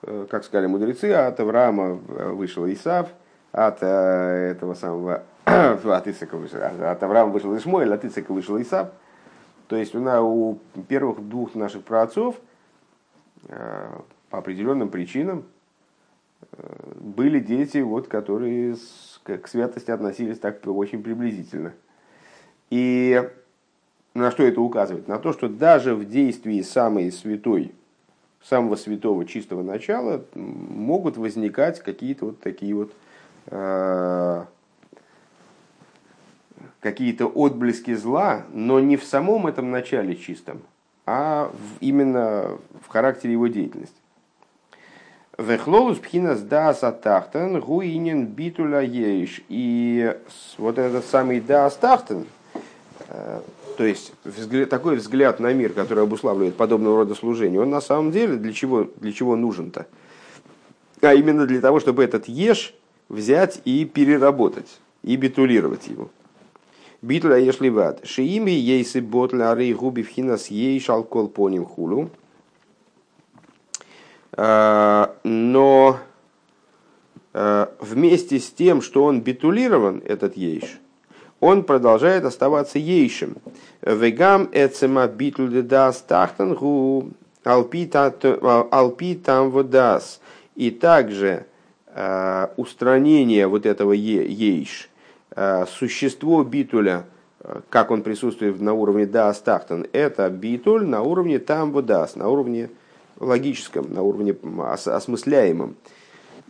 э, 0.03 0.27
как 0.31 0.45
сказали 0.45 0.67
мудрецы, 0.67 1.13
от 1.13 1.39
Авраама 1.41 1.95
вышел 1.95 2.67
Исав, 2.71 3.09
от 3.53 3.79
э, 3.83 4.53
этого 4.53 4.75
самого, 4.75 5.25
от 5.45 6.09
Исака 6.09 6.37
вышел, 6.37 6.61
от 6.63 7.03
Авраама 7.03 7.33
вышел 7.33 7.55
Ишмоэль, 7.57 7.93
от 7.93 8.05
Исака 8.05 8.33
вышел 8.33 8.61
Исав. 8.61 8.89
То 9.67 9.77
есть 9.77 9.95
у, 9.95 10.01
у 10.01 10.59
первых 10.89 11.29
двух 11.29 11.55
наших 11.55 11.85
праотцов 11.85 12.37
по 14.31 14.39
определенным 14.39 14.89
причинам 14.89 15.45
были 16.97 17.41
дети, 17.41 17.79
вот, 17.79 18.09
которые 18.09 18.77
к 19.25 19.49
святости 19.49 19.91
относились 19.91 20.39
так 20.39 20.67
очень 20.67 21.03
приблизительно. 21.03 21.73
И 22.71 23.29
на 24.15 24.31
что 24.31 24.43
это 24.43 24.61
указывает? 24.61 25.09
На 25.09 25.19
то, 25.19 25.33
что 25.33 25.49
даже 25.49 25.95
в 25.95 26.09
действии 26.09 26.63
самой 26.63 27.11
святой, 27.13 27.73
самого 28.43 28.77
святого 28.77 29.25
чистого 29.25 29.63
начала 29.63 30.25
могут 30.35 31.17
возникать 31.17 31.81
какие-то 31.81 32.27
вот 32.27 32.41
такие 32.41 32.75
вот 32.75 32.93
э, 33.47 34.45
какие-то 36.81 37.27
отблески 37.27 37.95
зла, 37.95 38.45
но 38.53 38.81
не 38.81 38.97
в 38.97 39.05
самом 39.05 39.47
этом 39.47 39.71
начале 39.71 40.17
чистом, 40.17 40.63
а 41.05 41.53
именно 41.81 42.59
в 42.83 42.89
характере 42.89 43.33
его 43.33 43.49
деятельности. 43.49 43.97
Вехлолус 45.39 45.99
пхинас 45.99 46.41
дас 46.41 46.83
атахтан 46.83 47.61
гуинен 47.61 48.27
битуля 48.27 48.81
ейш. 48.81 49.41
И 49.49 50.17
вот 50.59 50.79
этот 50.79 51.05
самый 51.07 51.41
дас 51.41 51.77
тахтан, 51.77 52.27
э, 53.07 53.41
то 53.77 53.85
есть 53.85 54.13
взгляд, 54.25 54.69
такой 54.69 54.97
взгляд 54.97 55.39
на 55.39 55.53
мир, 55.53 55.73
который 55.75 56.03
обуславливает 56.03 56.57
подобного 56.57 56.97
рода 56.97 57.15
служение, 57.15 57.61
он 57.61 57.71
на 57.71 57.81
самом 57.81 58.11
деле 58.11 58.35
для 58.35 58.53
чего, 58.53 58.89
для 58.97 59.13
чего 59.13 59.37
нужен-то? 59.37 59.87
А 61.03 61.15
именно 61.15 61.47
для 61.47 61.61
того, 61.61 61.79
чтобы 61.79 62.03
этот 62.03 62.27
еш 62.27 62.75
взять 63.09 63.61
и 63.65 63.85
переработать, 63.85 64.81
и 65.05 65.15
битулировать 65.15 65.87
его. 65.87 66.11
Битуля 67.01 67.37
еш 67.37 67.61
ливат. 67.61 68.05
Шиими 68.05 68.51
ейсы 68.51 69.01
ботля 69.01 69.53
арей 69.53 69.73
губи 69.73 70.03
вхинас 70.03 70.49
ей 70.49 70.81
шалкол 70.81 71.29
поним 71.29 71.65
хулу. 71.65 72.11
А, 74.41 75.17
но 75.25 75.99
а, 77.35 77.75
вместе 77.81 78.39
с 78.39 78.51
тем, 78.53 78.83
что 78.83 79.03
он 79.03 79.21
битулирован, 79.21 80.01
этот 80.07 80.37
ейш, 80.37 80.79
он 81.41 81.65
продолжает 81.65 82.25
оставаться 82.25 82.79
ейшим. 82.79 83.39
Вегам 83.83 84.49
эцема 84.53 85.09
битл 85.09 85.49
дас 85.49 86.03
тахтан 86.03 86.55
гу 86.55 87.11
алпи 87.43 87.87
там 89.17 89.51
водас. 89.51 90.21
И 90.55 90.71
также 90.71 91.47
э, 91.87 92.49
устранение 92.57 93.49
вот 93.49 93.67
этого 93.67 93.93
ейш, 93.93 94.89
э, 95.35 95.67
существо 95.67 96.45
битуля, 96.45 97.07
э, 97.41 97.61
как 97.71 97.91
он 97.91 98.03
присутствует 98.03 98.61
на 98.61 98.73
уровне 98.73 99.07
дас 99.07 99.41
тахтан, 99.41 99.87
это 99.93 100.29
битуль 100.31 100.85
на 100.85 101.03
уровне 101.03 101.39
там 101.41 101.73
водас, 101.73 102.15
на 102.15 102.29
уровне 102.29 102.71
логическом, 103.19 103.93
на 103.93 104.03
уровне 104.03 104.37
осмысляемом 104.65 105.77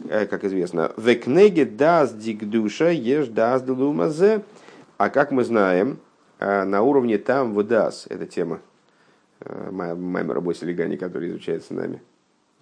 как 0.08 0.44
известно, 0.44 0.92
в 0.96 1.12
книге 1.16 1.64
дас 1.64 2.14
дикдуша 2.14 2.90
ешь 2.90 3.26
дас 3.28 3.62
делумазе, 3.62 4.42
а 4.96 5.10
как 5.10 5.30
мы 5.30 5.44
знаем, 5.44 5.98
э, 6.38 6.64
на 6.64 6.82
уровне 6.82 7.18
там 7.18 7.52
выдас, 7.52 8.06
эта 8.08 8.26
тема 8.26 8.60
э, 9.40 9.70
Маймера 9.70 10.40
Босилигани, 10.40 10.96
который 10.96 11.30
изучается 11.30 11.74
нами 11.74 12.02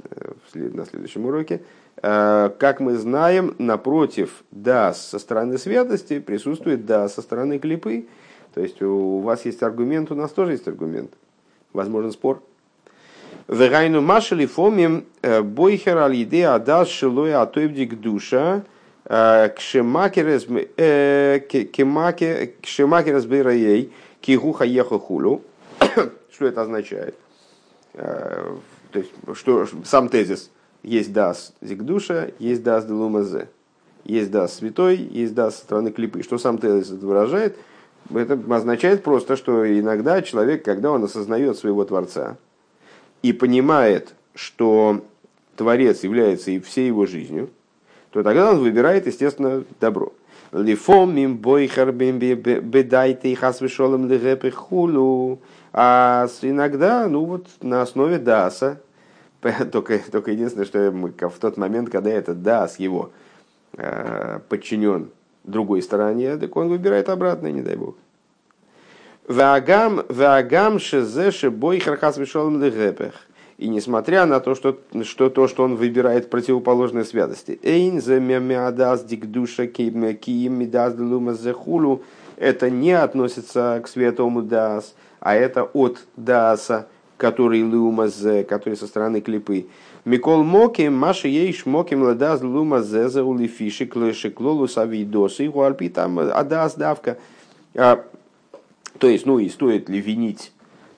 э, 0.05 0.33
на 0.55 0.85
следующем 0.87 1.27
уроке, 1.27 1.63
как 1.99 2.81
мы 2.81 2.97
знаем, 2.97 3.55
напротив 3.59 4.45
дас 4.51 5.01
со 5.09 5.19
стороны 5.19 5.57
святости 5.57 6.19
присутствует 6.21 6.85
дас 6.85 7.15
со 7.15 7.23
стороны 7.23 7.59
клипы. 7.59 8.07
То 8.53 8.61
есть 8.61 8.83
у 8.83 9.21
вас 9.21 9.47
есть 9.47 9.63
аргумент, 9.63 10.11
у 10.11 10.15
нас 10.15 10.31
тоже 10.31 10.53
есть 10.53 10.69
аргумент. 10.69 11.15
Возможен 11.73 12.13
спор. 12.13 12.43
Вегайну 13.49 14.01
машали 14.01 14.47
фомим 14.47 15.05
бойхер 15.23 15.99
аль 15.99 16.27
адас 16.45 16.89
шилоя 16.89 17.43
атойбдик 17.43 18.01
душа 18.01 18.65
Кшемакерес 19.05 20.47
Бейраей 23.25 23.93
Кигуха 24.21 24.65
Еха 24.65 24.99
Хулю. 24.99 25.43
Что 26.33 26.47
это 26.47 26.63
означает? 26.63 27.15
То 27.93 28.59
есть, 28.95 29.13
что, 29.35 29.67
сам 29.85 30.09
тезис. 30.09 30.51
Есть 30.83 31.13
дас 31.13 31.53
зигдуша, 31.61 32.33
есть 32.39 32.63
дас 32.65 32.85
делумазе. 32.85 33.49
Есть 34.05 34.31
дас 34.31 34.55
святой, 34.55 34.97
есть 34.97 35.35
дас 35.35 35.57
со 35.57 35.63
стороны 35.63 35.93
клипы. 35.93 36.23
Что 36.23 36.39
сам 36.39 36.59
тезис 36.59 36.91
это 36.93 37.07
выражает? 37.07 37.57
Это 38.13 38.39
означает 38.51 39.03
просто, 39.03 39.37
что 39.37 39.67
иногда 39.79 40.23
человек, 40.23 40.65
когда 40.65 40.91
он 40.91 41.05
осознает 41.05 41.57
своего 41.59 41.85
Творца 41.85 42.37
и 43.27 43.33
понимает, 43.33 44.15
что 44.35 45.05
Творец 45.57 46.05
является 46.05 46.53
и 46.53 46.61
всей 46.61 46.87
его 46.87 47.07
жизнью, 47.07 47.51
то 48.13 48.23
тогда 48.23 48.53
он 48.53 48.61
выбирает, 48.61 49.07
естественно, 49.07 49.65
добро. 49.81 50.13
Лифомим 50.53 51.37
бойхар 51.37 51.91
бедайте 51.91 53.35
хас 53.35 53.61
вишолем 53.61 54.09
хулу. 54.53 55.41
А 55.73 56.29
иногда, 56.43 57.09
ну 57.09 57.25
вот 57.25 57.49
на 57.63 57.83
основе 57.83 58.19
даса, 58.19 58.81
только, 59.73 59.99
только 60.11 60.31
единственное, 60.31 60.67
что 60.67 60.93
мы 60.93 61.11
в 61.11 61.39
тот 61.41 61.57
момент, 61.57 61.91
когда 61.91 62.11
этот 62.11 62.43
дас 62.43 62.79
его 62.79 63.11
э, 63.77 64.39
подчинен 64.49 65.11
другой 65.43 65.83
стороне, 65.83 66.37
так 66.37 66.57
он 66.57 66.69
выбирает 66.69 67.09
обратно, 67.09 67.49
не 67.49 67.63
дай 67.63 67.77
бог. 67.77 67.97
Вагам, 69.29 70.05
вагам 70.09 70.79
шезе 70.79 71.51
бойхар 71.51 71.97
хас 71.97 72.17
вишолем 72.17 72.63
легепех. 72.63 73.15
И 73.59 73.69
несмотря 73.69 74.25
на 74.25 74.39
то, 74.39 74.55
что, 74.55 74.79
что 75.03 75.31
то, 75.31 75.49
что 75.49 75.65
он 75.65 75.75
выбирает 75.75 76.31
противоположные 76.31 77.05
святости, 77.05 77.59
эйн 77.65 78.01
замямиадас 78.01 79.03
дикдуша 79.03 79.67
киим 79.67 80.59
мидас 80.59 80.95
зехулу, 81.41 82.03
это 82.37 82.71
не 82.71 82.93
относится 82.93 83.81
к 83.83 83.89
святому 83.89 84.43
дас, 84.43 84.95
а 85.19 85.35
это 85.35 85.65
от 85.65 85.99
даса, 86.17 86.87
который 87.17 87.65
лумазе, 87.65 88.45
который 88.45 88.77
со 88.77 88.87
стороны 88.87 89.21
клипы. 89.23 89.67
Микол 90.05 90.45
моким, 90.45 90.95
маши 90.95 91.27
ейш 91.27 91.67
моким 91.67 92.03
ладас 92.03 92.43
лумазе 92.43 93.09
за 93.09 93.25
улифиши 93.25 93.87
клеши 93.87 94.31
клолу 94.31 94.69
савидосы, 94.69 95.49
гуальпи 95.49 95.89
там 95.89 96.21
адас 96.21 96.75
давка. 96.77 97.17
То 98.99 99.09
есть, 99.09 99.27
ну 99.27 99.39
и 99.39 99.49
стоит 99.49 99.89
ли 99.89 100.01
винить 100.01 100.53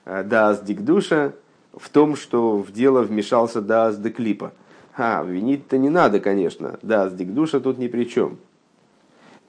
Даас 0.05 0.61
Дикдуша 0.61 1.33
в 1.73 1.89
том, 1.89 2.15
что 2.15 2.57
в 2.57 2.71
дело 2.71 3.01
вмешался 3.01 3.61
Даас 3.61 3.97
Деклипа. 3.97 4.53
А, 4.95 5.23
винить-то 5.23 5.77
не 5.77 5.89
надо, 5.89 6.19
конечно. 6.19 6.77
Даас 6.81 7.13
Дикдуша 7.13 7.59
тут 7.59 7.77
ни 7.77 7.87
при 7.87 8.05
чем. 8.05 8.37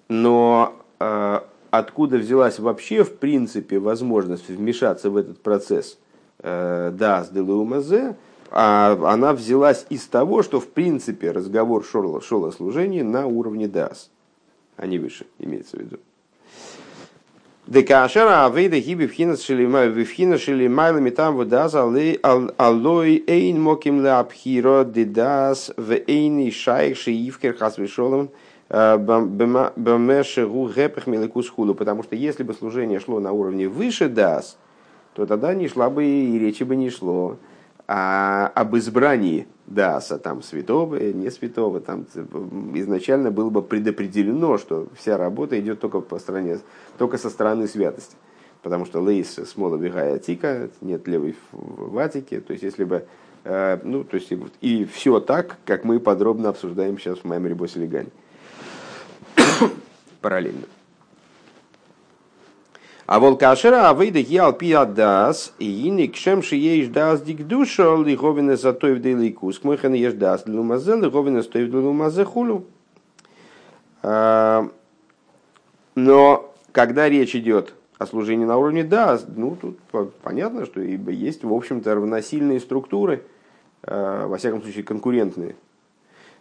Но 0.09 0.75
э, 0.99 1.41
откуда 1.71 2.19
взялась 2.19 2.59
вообще, 2.59 3.05
в 3.05 3.17
принципе, 3.17 3.79
возможность 3.79 4.49
вмешаться 4.49 5.11
в 5.11 5.17
этот 5.17 5.41
процесс 5.41 5.99
э, 6.39 6.93
Даас 6.93 7.31
Делеумазе, 7.31 8.17
а 8.51 8.99
она 9.05 9.33
взялась 9.33 9.87
из 9.89 10.07
того, 10.07 10.43
что, 10.43 10.59
в 10.61 10.69
принципе, 10.69 11.31
разговор 11.31 11.85
шел, 11.85 12.21
шел 12.21 12.45
о 12.45 12.53
служении 12.53 13.03
на 13.03 13.27
уровне 13.27 13.69
Даас, 13.69 14.11
а 14.77 14.87
не 14.87 14.99
выше, 14.99 15.27
имеется 15.39 15.77
в 15.77 15.81
виду. 15.81 15.99
Декашера 17.71 18.47
авейда 18.47 18.81
гиби 18.81 19.07
вхинас 19.07 19.49
вивхина 19.49 20.39
шили 20.39 20.67
майлами 20.67 21.11
там 21.11 21.37
водаз 21.37 21.77
алой 21.77 23.25
эйн 23.29 23.63
моким 23.63 24.03
ле 24.03 24.11
абхиро 24.11 24.83
дидас 24.83 25.71
в 25.77 25.93
эйни 25.93 26.51
шайх 26.51 26.99
шиивкер 26.99 27.57
хасвишолом 27.57 28.31
бемешеру 28.69 30.69
гепех 30.69 31.07
меликус 31.07 31.49
худу. 31.49 31.77
Потому 31.77 32.03
что 32.03 32.17
если 32.17 32.43
бы 32.43 32.55
служение 32.55 32.99
шло 32.99 33.21
на 33.21 33.31
уровне 33.31 33.69
выше 33.69 34.09
дас, 34.09 34.59
то 35.15 35.25
тогда 35.25 35.55
не 35.55 35.69
шла 35.69 35.91
бы 35.91 36.05
и 36.05 36.37
речи 36.41 36.65
бы 36.65 36.75
не 36.75 36.91
шло 36.91 37.37
а 37.87 38.51
об 38.55 38.77
избрании 38.77 39.47
Даса, 39.71 40.19
там, 40.19 40.43
святого, 40.43 40.97
не 40.97 41.31
святого, 41.31 41.81
там 41.81 42.05
изначально 42.75 43.31
было 43.31 43.51
бы 43.51 43.63
предопределено, 43.63 44.59
что 44.59 44.89
вся 44.99 45.17
работа 45.17 45.59
идет 45.61 45.79
только, 45.79 46.01
по 46.01 46.19
стороне, 46.19 46.59
только 46.99 47.19
со 47.19 47.31
стороны 47.31 47.69
святости. 47.69 48.17
Потому 48.63 48.85
что 48.85 49.01
лейс 49.01 49.33
смола 49.33 49.77
бегая 49.77 50.19
тика, 50.19 50.71
нет 50.81 51.07
левой 51.07 51.37
в 51.53 51.93
ватике. 51.93 52.41
То 52.41 52.53
есть, 52.53 52.65
если 52.65 52.83
бы, 52.83 53.07
э, 53.45 53.79
ну, 53.85 54.03
то 54.03 54.17
есть, 54.17 54.33
и 54.61 54.85
все 54.85 55.21
так, 55.21 55.59
как 55.65 55.85
мы 55.85 56.01
подробно 56.01 56.49
обсуждаем 56.49 56.99
сейчас 56.99 57.21
в 57.21 57.25
моем 57.25 57.47
Рибосе 57.47 57.79
Легане. 57.79 58.11
Параллельно. 60.21 60.67
А 63.11 63.19
волкашера 63.19 63.91
авейда 63.91 64.23
гиал 64.23 64.53
пиадас 64.53 65.53
и 65.59 65.89
иник 65.89 66.15
шем 66.15 66.45
ши 66.45 66.55
еш 66.55 66.87
дас 66.87 67.21
дик 67.21 67.45
душа 67.45 67.97
лиховина 67.97 68.57
за 68.57 68.73
той 68.73 68.95
в 68.95 69.01
деликус. 69.01 69.59
Кмыхан 69.59 69.95
еш 69.95 70.13
дас 70.13 70.45
лумазе 70.47 70.95
лиховина 70.95 71.43
стой 71.43 71.69
в 71.69 71.75
лумазе 71.75 72.25
хулу. 72.25 72.67
А, 74.05 74.69
но 75.97 76.55
когда 76.71 77.09
речь 77.09 77.35
идет 77.35 77.75
о 77.99 78.07
служении 78.07 78.45
на 78.45 78.57
уровне 78.59 78.85
да, 78.85 79.19
ну 79.35 79.57
тут 79.61 79.81
понятно, 80.23 80.65
что 80.65 80.81
есть, 80.81 81.43
в 81.43 81.53
общем-то, 81.53 81.93
равносильные 81.93 82.61
структуры, 82.61 83.25
а, 83.83 84.29
во 84.29 84.37
всяком 84.37 84.63
случае 84.63 84.85
конкурентные. 84.85 85.57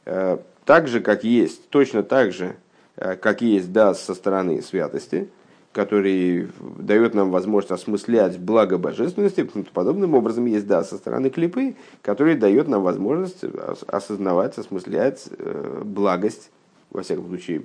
А, 0.05 0.39
так 0.65 0.87
же, 0.87 1.01
как 1.01 1.23
есть, 1.23 1.67
точно 1.71 2.03
так 2.03 2.31
же, 2.31 2.57
как 2.95 3.41
есть 3.41 3.73
да 3.73 3.95
со 3.95 4.13
стороны 4.13 4.61
святости– 4.61 5.29
который 5.79 6.49
дает 6.77 7.13
нам 7.13 7.31
возможность 7.31 7.71
осмыслять 7.71 8.37
благо 8.37 8.77
божественности, 8.77 9.49
подобным 9.73 10.13
образом 10.13 10.45
есть 10.45 10.67
да 10.67 10.83
со 10.83 10.97
стороны 10.97 11.29
клипы, 11.29 11.75
который 12.01 12.35
дает 12.35 12.67
нам 12.67 12.83
возможность 12.83 13.45
осознавать, 13.87 14.57
осмыслять 14.57 15.29
э, 15.37 15.81
благость, 15.85 16.51
во 16.89 17.01
всяком 17.01 17.27
случае, 17.27 17.61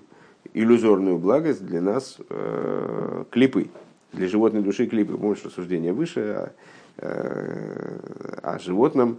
иллюзорную 0.52 1.18
благость 1.18 1.66
для 1.66 1.80
нас 1.80 2.18
э, 2.30 3.24
клипы, 3.32 3.66
для 4.12 4.28
животной 4.28 4.62
души 4.62 4.86
клипы. 4.86 5.16
Помнишь 5.16 5.44
рассуждение 5.44 5.92
выше 5.92 6.20
о, 6.20 6.52
э, 6.98 7.98
о 8.44 8.60
животном, 8.60 9.18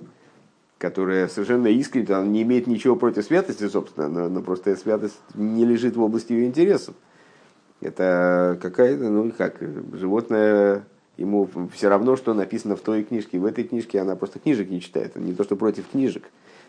которое 0.77 1.27
совершенно 1.27 1.67
искренне, 1.67 2.15
она 2.15 2.27
не 2.27 2.43
имеет 2.43 2.65
ничего 2.65 2.95
против 2.95 3.25
святости, 3.25 3.67
собственно, 3.67 4.07
но, 4.07 4.29
но 4.29 4.41
просто 4.41 4.73
святость 4.77 5.19
не 5.33 5.65
лежит 5.65 5.97
в 5.97 6.01
области 6.01 6.31
ее 6.31 6.45
интересов. 6.45 6.95
Это 7.85 8.57
какая-то, 8.61 9.09
ну 9.09 9.31
как, 9.31 9.59
животное, 9.93 10.85
ему 11.17 11.47
все 11.71 11.87
равно, 11.87 12.15
что 12.15 12.33
написано 12.33 12.75
в 12.75 12.81
той 12.81 13.03
книжке. 13.03 13.37
В 13.37 13.45
этой 13.45 13.63
книжке 13.63 13.99
она 13.99 14.15
просто 14.15 14.39
книжек 14.39 14.69
не 14.71 14.81
читает. 14.81 15.15
Не 15.15 15.33
то, 15.33 15.43
что 15.43 15.55
против 15.55 15.87
книжек. 15.89 16.23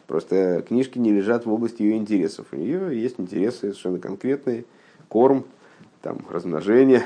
Просто 0.06 0.62
книжки 0.68 0.98
не 0.98 1.12
лежат 1.12 1.46
в 1.46 1.52
области 1.52 1.82
ее 1.82 1.96
интересов. 1.96 2.48
У 2.52 2.56
нее 2.56 3.00
есть 3.00 3.18
интересы 3.18 3.60
совершенно 3.60 3.98
конкретные. 3.98 4.66
Корм, 5.08 5.46
там, 6.02 6.18
размножение. 6.30 7.02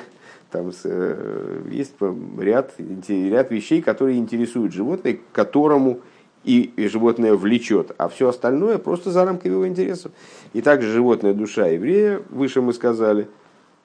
Там 0.50 0.72
э, 0.82 1.62
есть 1.70 1.94
ряд, 2.36 2.74
ряд 2.78 3.50
вещей, 3.52 3.80
которые 3.80 4.18
интересуют 4.18 4.72
животное, 4.72 5.14
к 5.14 5.20
которому 5.32 6.00
и, 6.42 6.62
и 6.62 6.88
животное 6.88 7.34
влечет, 7.34 7.94
а 7.96 8.08
все 8.08 8.28
остальное 8.28 8.78
просто 8.78 9.12
за 9.12 9.24
рамками 9.24 9.52
его 9.52 9.68
интересов. 9.68 10.10
И 10.52 10.62
также 10.62 10.90
животная 10.90 11.32
душа 11.32 11.68
еврея, 11.68 12.20
выше 12.30 12.60
мы 12.60 12.72
сказали– 12.72 13.28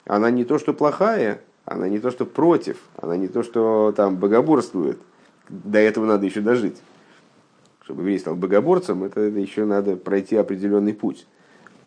она 0.05 0.29
не 0.31 0.45
то, 0.45 0.57
что 0.59 0.73
плохая, 0.73 1.41
она 1.65 1.89
не 1.89 1.99
то, 1.99 2.11
что 2.11 2.25
против, 2.25 2.77
она 2.97 3.17
не 3.17 3.27
то, 3.27 3.43
что 3.43 3.93
там 3.95 4.17
богоборствует. 4.17 4.99
До 5.49 5.79
этого 5.79 6.05
надо 6.05 6.25
еще 6.25 6.41
дожить. 6.41 6.77
Чтобы 7.83 8.01
еврей 8.01 8.19
стал 8.19 8.35
богоборцем, 8.35 9.03
это 9.03 9.21
еще 9.21 9.65
надо 9.65 9.95
пройти 9.95 10.35
определенный 10.35 10.93
путь. 10.93 11.27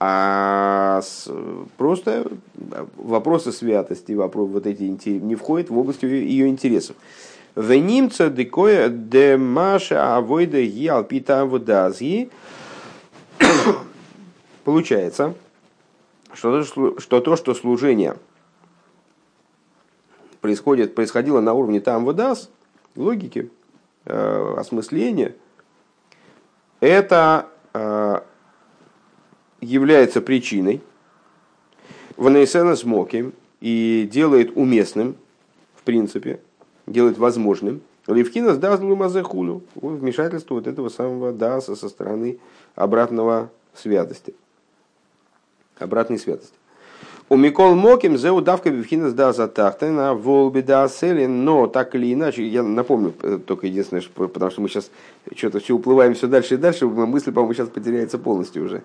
А 0.00 1.00
с, 1.02 1.28
просто 1.76 2.30
вопросы 2.96 3.50
святости, 3.50 4.12
вопрос, 4.12 4.48
вот 4.50 4.66
эти 4.66 4.84
не 4.84 5.34
входят 5.34 5.70
в 5.70 5.78
область 5.78 6.04
ее 6.04 6.46
интересов. 6.46 6.94
Венимца 7.56 8.30
декоя 8.30 8.88
де 8.88 9.36
маша 9.36 10.16
авойда 10.16 10.58
алпита 10.94 11.44
водазги. 11.44 12.30
Получается, 14.64 15.34
что, 16.38 16.62
что 16.98 17.20
то, 17.20 17.36
что 17.36 17.54
служение 17.54 18.16
происходит, 20.40 20.94
происходило 20.94 21.40
на 21.40 21.52
уровне 21.52 21.80
там 21.80 22.04
водас, 22.04 22.48
логики, 22.94 23.50
э, 24.04 24.54
осмысления, 24.56 25.34
это 26.80 27.48
э, 27.74 28.20
является 29.60 30.20
причиной. 30.20 30.80
В 32.16 32.28
Нейсена 32.28 32.76
Смоки 32.76 33.32
и 33.60 34.08
делает 34.10 34.52
уместным, 34.56 35.16
в 35.74 35.82
принципе, 35.82 36.40
делает 36.86 37.18
возможным, 37.18 37.80
Левкина 38.06 38.54
с 38.54 38.58
Дазлу 38.58 38.96
Мазехулю, 38.96 39.62
вмешательство 39.74 40.54
вот 40.54 40.66
этого 40.66 40.88
самого 40.88 41.32
Даса 41.32 41.76
со 41.76 41.88
стороны 41.88 42.38
обратного 42.74 43.50
святости 43.74 44.34
обратной 45.78 46.18
святости. 46.18 46.54
У 47.30 47.36
Микол 47.36 47.74
Моким 47.74 48.16
за 48.16 48.32
удавка 48.32 48.70
бифхинас 48.70 49.12
да 49.12 49.34
затахтена 49.34 50.14
волби 50.14 50.62
да 50.62 50.88
селин, 50.88 51.44
но 51.44 51.66
так 51.66 51.94
или 51.94 52.14
иначе, 52.14 52.46
я 52.46 52.62
напомню 52.62 53.12
э, 53.22 53.38
только 53.44 53.66
единственное, 53.66 54.02
потому 54.14 54.50
что 54.50 54.62
мы 54.62 54.68
сейчас 54.70 54.90
что-то 55.36 55.60
все 55.60 55.74
уплываем 55.74 56.14
все 56.14 56.26
дальше 56.26 56.54
и 56.54 56.56
дальше, 56.56 56.86
мысль, 56.86 57.30
по-моему, 57.32 57.52
сейчас 57.52 57.68
потеряется 57.68 58.18
полностью 58.18 58.64
уже. 58.64 58.82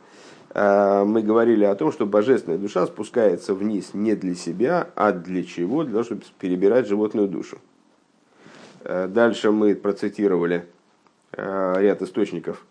А, 0.54 1.06
мы 1.06 1.22
говорили 1.22 1.64
о 1.64 1.74
том, 1.76 1.94
что 1.94 2.06
божественная 2.06 2.58
душа 2.58 2.86
спускается 2.86 3.54
вниз 3.54 3.92
не 3.94 4.14
для 4.14 4.36
себя, 4.36 4.90
а 4.96 5.14
для 5.14 5.44
чего? 5.44 5.84
Для 5.84 5.94
того, 5.94 6.04
чтобы 6.04 6.24
перебирать 6.38 6.88
животную 6.88 7.30
душу. 7.30 7.60
Э, 8.84 9.08
дальше 9.08 9.52
мы 9.52 9.74
процитировали 9.74 10.66
э, 11.32 11.76
ряд 11.80 12.02
источников 12.02 12.66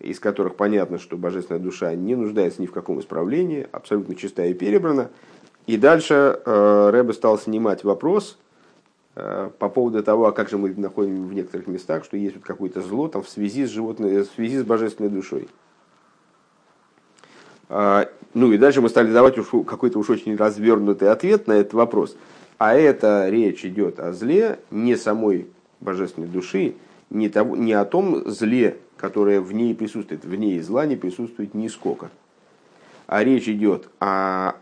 из 0.00 0.18
которых 0.18 0.56
понятно, 0.56 0.98
что 0.98 1.16
божественная 1.16 1.60
душа 1.60 1.94
не 1.94 2.16
нуждается 2.16 2.60
ни 2.62 2.66
в 2.66 2.72
каком 2.72 3.00
исправлении, 3.00 3.66
абсолютно 3.70 4.14
чистая 4.14 4.48
и 4.48 4.54
перебрана. 4.54 5.10
И 5.66 5.76
дальше 5.76 6.40
э, 6.44 6.90
Рэбе 6.90 7.12
стал 7.12 7.38
снимать 7.38 7.84
вопрос 7.84 8.38
э, 9.14 9.50
по 9.58 9.68
поводу 9.68 10.02
того, 10.02 10.26
а 10.26 10.32
как 10.32 10.48
же 10.48 10.58
мы 10.58 10.74
находим 10.74 11.28
в 11.28 11.34
некоторых 11.34 11.66
местах, 11.66 12.04
что 12.04 12.16
есть 12.16 12.36
вот 12.36 12.44
какое-то 12.44 12.80
зло 12.80 13.08
там, 13.08 13.22
в, 13.22 13.28
связи 13.28 13.66
с 13.66 13.70
животной, 13.70 14.22
в 14.22 14.30
связи 14.34 14.58
с 14.58 14.64
божественной 14.64 15.10
душой. 15.10 15.48
Э, 17.68 18.06
ну 18.32 18.52
и 18.52 18.58
дальше 18.58 18.80
мы 18.80 18.88
стали 18.88 19.12
давать 19.12 19.38
уж 19.38 19.48
какой-то 19.66 19.98
уж 19.98 20.08
очень 20.10 20.34
развернутый 20.36 21.10
ответ 21.10 21.46
на 21.46 21.52
этот 21.52 21.74
вопрос. 21.74 22.16
А 22.58 22.74
это 22.74 23.28
речь 23.28 23.64
идет 23.64 24.00
о 24.00 24.12
зле 24.12 24.58
не 24.70 24.96
самой 24.96 25.48
божественной 25.80 26.28
души, 26.28 26.74
не, 27.10 27.28
того, 27.28 27.56
не 27.56 27.72
о 27.72 27.84
том 27.84 28.28
зле, 28.30 28.78
которое 29.00 29.40
в 29.40 29.52
ней 29.52 29.74
присутствует. 29.74 30.24
В 30.24 30.34
ней 30.34 30.60
зла 30.60 30.84
не 30.86 30.96
присутствует 30.96 31.54
нисколько. 31.54 32.10
А 33.06 33.24
речь 33.24 33.48
идет 33.48 33.88
о 33.98 34.54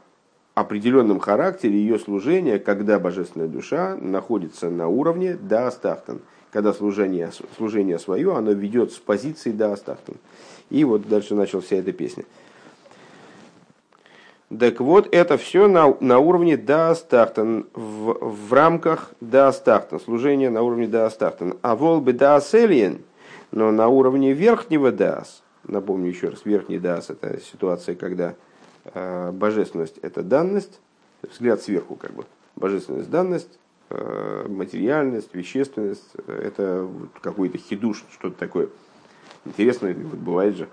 определенном 0.54 1.18
характере 1.18 1.78
ее 1.78 1.98
служения, 1.98 2.58
когда 2.58 2.98
божественная 2.98 3.48
душа 3.48 3.96
находится 3.96 4.70
на 4.70 4.88
уровне 4.88 5.36
да 5.36 5.66
астахтан. 5.66 6.20
Когда 6.50 6.72
служение, 6.72 7.30
служение 7.56 7.98
свое, 7.98 8.34
оно 8.34 8.52
ведет 8.52 8.92
с 8.92 8.96
позиции 8.96 9.50
да 9.50 9.72
астахтан. 9.72 10.14
И 10.70 10.84
вот 10.84 11.08
дальше 11.08 11.34
начал 11.34 11.60
вся 11.60 11.76
эта 11.76 11.92
песня. 11.92 12.24
Так 14.56 14.80
вот, 14.80 15.08
это 15.12 15.36
все 15.36 15.68
на, 15.68 15.94
на 16.00 16.20
уровне 16.20 16.56
Даастахтан, 16.56 17.66
в, 17.74 18.46
в 18.48 18.52
рамках 18.52 19.12
Даастахтан, 19.20 20.00
служение 20.00 20.48
на 20.48 20.62
уровне 20.62 20.86
Даастахтан. 20.86 21.58
А 21.60 21.76
волбы 21.76 22.14
Дааселиен, 22.14 23.02
но 23.50 23.70
на 23.70 23.88
уровне 23.88 24.32
верхнего 24.32 24.92
Даас, 24.92 25.42
напомню 25.66 26.08
еще 26.08 26.28
раз, 26.28 26.44
верхний 26.44 26.78
Даас 26.78 27.10
это 27.10 27.40
ситуация, 27.40 27.94
когда 27.94 28.34
э, 28.84 29.30
божественность 29.32 29.98
это 30.02 30.22
данность, 30.22 30.80
взгляд 31.22 31.62
сверху 31.62 31.96
как 31.96 32.12
бы, 32.12 32.24
божественность 32.56 33.10
данность, 33.10 33.58
э, 33.90 34.46
материальность, 34.48 35.34
вещественность, 35.34 36.12
это 36.26 36.88
какой-то 37.20 37.58
хидуш, 37.58 38.04
что-то 38.12 38.38
такое. 38.38 38.68
Интересно, 39.44 39.88
вот 39.92 40.18
бывает 40.18 40.56
же. 40.56 40.68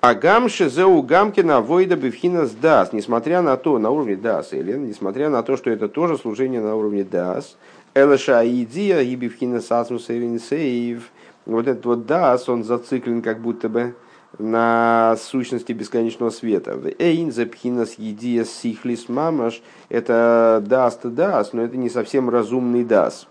А 0.00 0.14
гамши 0.14 0.68
зеу 0.68 1.00
гамкина 1.02 1.60
войда 1.60 1.94
бифхинас 1.94 2.50
дас, 2.50 2.92
несмотря 2.92 3.40
на 3.40 3.56
то, 3.56 3.78
на 3.78 3.90
уровне 3.90 4.16
дас, 4.16 4.52
или 4.52 4.72
несмотря 4.72 5.30
на 5.30 5.44
то, 5.44 5.56
что 5.56 5.70
это 5.70 5.88
тоже 5.88 6.18
служение 6.18 6.60
на 6.60 6.74
уровне 6.74 7.04
дас, 7.04 7.56
элэша 7.94 8.44
идия 8.44 9.00
и 9.00 9.14
бифхинас 9.14 9.70
асмус 9.70 10.06
сейв, 10.06 11.10
вот 11.46 11.66
этот 11.66 11.84
вот 11.84 12.06
дас, 12.06 12.48
он 12.48 12.64
зациклен 12.64 13.22
как 13.22 13.40
будто 13.40 13.68
бы 13.68 13.94
на 14.38 15.16
сущности 15.18 15.72
бесконечного 15.72 16.30
света. 16.30 16.78
Эйн 16.98 17.32
запхинас 17.32 17.94
едия 17.98 18.44
сихлис 18.44 19.08
мамаш, 19.08 19.62
это 19.88 20.62
дас 20.64 20.96
то 20.96 21.10
дас, 21.10 21.52
но 21.52 21.62
это 21.62 21.76
не 21.76 21.90
совсем 21.90 22.30
разумный 22.30 22.84
дас. 22.84 23.28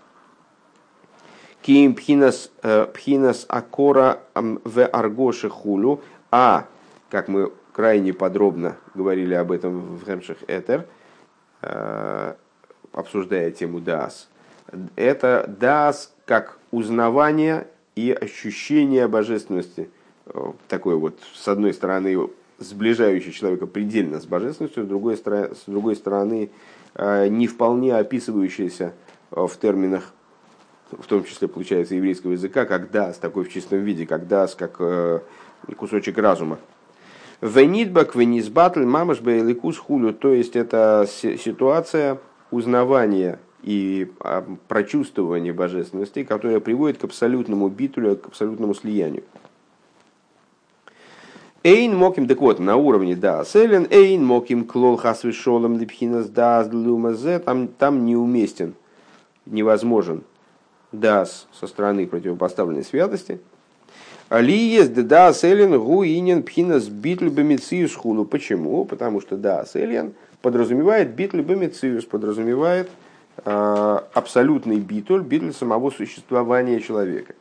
Ким 1.62 1.94
пхинас, 1.94 2.50
э, 2.62 2.86
пхинас 2.86 3.46
акора 3.48 4.20
в 4.34 4.84
аргоши 4.84 5.48
хулю, 5.48 6.00
а, 6.30 6.66
как 7.08 7.28
мы 7.28 7.52
крайне 7.72 8.12
подробно 8.12 8.76
говорили 8.94 9.34
об 9.34 9.52
этом 9.52 9.96
в 9.96 10.04
Хемших 10.04 10.38
Этер, 10.48 10.86
э, 11.62 12.34
обсуждая 12.92 13.50
тему 13.50 13.80
Дас, 13.80 14.28
это 14.96 15.52
Дас 15.60 16.12
как 16.24 16.58
узнавание 16.70 17.66
и 17.94 18.10
ощущение 18.12 19.08
божественности. 19.08 19.90
Э, 20.26 20.52
такой 20.68 20.96
вот, 20.96 21.18
с 21.34 21.46
одной 21.48 21.74
стороны, 21.74 22.28
сближающий 22.58 23.32
человека 23.32 23.66
предельно 23.66 24.20
с 24.20 24.26
божественностью, 24.26 24.84
с 24.84 24.86
другой, 24.86 25.16
с 25.16 25.64
другой 25.66 25.96
стороны, 25.96 26.50
э, 26.94 27.28
не 27.28 27.46
вполне 27.46 27.94
описывающийся 27.94 28.92
в 29.30 29.50
терминах, 29.60 30.12
в 30.90 31.06
том 31.06 31.24
числе, 31.24 31.48
получается, 31.48 31.94
еврейского 31.94 32.32
языка, 32.32 32.66
как 32.66 32.90
дас, 32.90 33.16
такой 33.16 33.44
в 33.44 33.50
чистом 33.50 33.78
виде, 33.78 34.06
как 34.06 34.28
дас, 34.28 34.54
как 34.54 34.78
кусочек 35.78 36.18
разума. 36.18 36.58
Венитбак, 37.40 38.14
венизбатль, 38.14 38.84
мамаш 38.84 39.20
бейликус 39.20 39.78
хулю, 39.78 40.12
то 40.12 40.32
есть 40.32 40.54
это 40.54 41.08
ситуация 41.08 42.18
узнавания 42.52 43.40
и 43.62 44.10
а, 44.20 44.44
прочувствования 44.68 45.52
божественности, 45.52 46.24
которая 46.24 46.60
приводит 46.60 46.98
к 46.98 47.04
абсолютному 47.04 47.68
битулю, 47.68 48.16
к 48.16 48.26
абсолютному 48.26 48.74
слиянию. 48.74 49.24
Эйн 51.64 51.96
моким, 51.96 52.26
так 52.26 52.40
вот, 52.40 52.58
на 52.58 52.76
уровне 52.76 53.14
да, 53.14 53.44
селен, 53.44 53.86
эйн 53.90 54.24
моким 54.24 54.64
клол 54.64 54.96
хасвишолом 54.96 55.78
липхинас 55.78 56.28
дас 56.28 56.68
длюмазе, 56.68 57.38
там, 57.38 57.68
там 57.68 58.04
неуместен, 58.04 58.74
невозможен 59.46 60.24
дас 60.90 61.46
со 61.52 61.66
стороны 61.66 62.06
противопоставленной 62.06 62.84
святости– 62.84 63.40
Алиес 64.32 64.88
да 64.88 65.34
селен 65.34 65.78
гуинен 65.78 66.42
пхинас 66.42 66.88
битль 66.88 67.28
бемициус 67.28 67.94
хуну. 67.94 68.24
Почему? 68.24 68.86
Потому 68.86 69.20
что 69.20 69.36
да 69.36 69.66
селен 69.66 70.14
подразумевает 70.40 71.14
битль 71.14 71.42
бемициус, 71.42 72.06
подразумевает 72.06 72.88
абсолютный 73.44 74.78
битуль, 74.78 75.22
битуль 75.22 75.52
самого 75.52 75.90
существования 75.90 76.80
человека. 76.80 77.34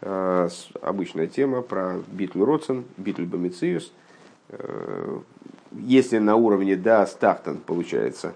Э, 0.00 0.48
обычная 0.82 1.26
тема 1.26 1.62
про 1.62 2.00
битль 2.08 2.42
роцен, 2.42 2.84
битль 2.96 3.24
бемициус. 3.24 3.92
Э, 4.50 5.18
если 5.72 6.18
на 6.18 6.36
уровне 6.36 6.76
да 6.76 7.06
стахтан 7.06 7.58
получается 7.58 8.34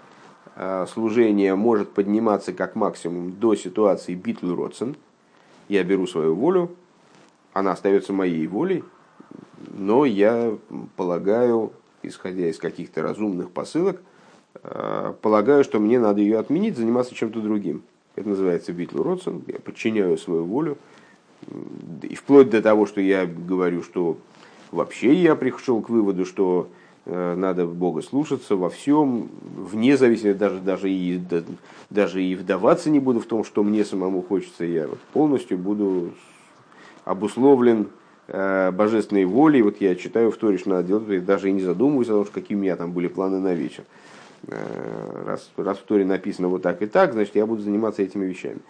э, 0.56 0.86
служение 0.92 1.54
может 1.54 1.92
подниматься 1.92 2.52
как 2.52 2.76
максимум 2.76 3.32
до 3.32 3.54
ситуации 3.54 4.14
битль 4.14 4.52
роцен, 4.52 4.96
я 5.68 5.84
беру 5.84 6.06
свою 6.06 6.34
волю, 6.34 6.74
она 7.52 7.72
остается 7.72 8.12
моей 8.12 8.46
волей, 8.46 8.84
но 9.68 10.04
я 10.04 10.56
полагаю, 10.96 11.72
исходя 12.02 12.48
из 12.48 12.58
каких-то 12.58 13.02
разумных 13.02 13.50
посылок, 13.50 13.96
э, 13.96 14.09
полагаю, 15.22 15.64
что 15.64 15.78
мне 15.78 15.98
надо 15.98 16.20
ее 16.20 16.38
отменить, 16.38 16.76
заниматься 16.76 17.14
чем-то 17.14 17.40
другим. 17.40 17.82
Это 18.16 18.28
называется 18.28 18.72
Битл 18.72 19.02
Родсон. 19.02 19.42
Я 19.46 19.58
подчиняю 19.58 20.18
свою 20.18 20.44
волю. 20.44 20.76
И 22.02 22.14
вплоть 22.14 22.50
до 22.50 22.60
того, 22.60 22.86
что 22.86 23.00
я 23.00 23.26
говорю, 23.26 23.82
что 23.82 24.18
вообще 24.70 25.14
я 25.14 25.34
пришел 25.34 25.80
к 25.80 25.88
выводу, 25.88 26.24
что 26.24 26.68
э, 27.06 27.34
надо 27.34 27.66
Бога 27.66 28.02
слушаться 28.02 28.56
во 28.56 28.68
всем, 28.68 29.30
вне 29.56 29.96
зависимости, 29.96 30.38
даже, 30.38 30.60
даже, 30.60 30.90
и, 30.90 31.20
даже 31.88 32.22
и 32.22 32.34
вдаваться 32.34 32.90
не 32.90 33.00
буду 33.00 33.20
в 33.20 33.26
том, 33.26 33.44
что 33.44 33.62
мне 33.62 33.84
самому 33.84 34.22
хочется, 34.22 34.64
я 34.64 34.88
полностью 35.12 35.56
буду 35.56 36.12
обусловлен 37.04 37.88
э, 38.28 38.70
божественной 38.70 39.24
волей. 39.24 39.62
Вот 39.62 39.80
я 39.80 39.94
читаю 39.94 40.30
в 40.30 40.36
Торе, 40.36 40.58
что 40.58 40.70
надо 40.70 40.88
делать, 40.88 41.24
даже 41.24 41.48
и 41.48 41.52
не 41.52 41.62
задумываюсь 41.62 42.08
о 42.08 42.22
том, 42.22 42.26
какие 42.26 42.56
у 42.56 42.60
меня 42.60 42.76
там 42.76 42.92
были 42.92 43.08
планы 43.08 43.40
на 43.40 43.54
вечер. 43.54 43.84
Э, 44.48 45.22
раз, 45.26 45.50
раз 45.56 45.78
в 45.78 45.82
Торе 45.82 46.04
написано 46.04 46.48
вот 46.48 46.62
так 46.62 46.82
и 46.82 46.86
так, 46.86 47.12
значит, 47.12 47.34
я 47.34 47.46
буду 47.46 47.62
заниматься 47.62 48.02
этими 48.02 48.24
вещами. 48.24 48.60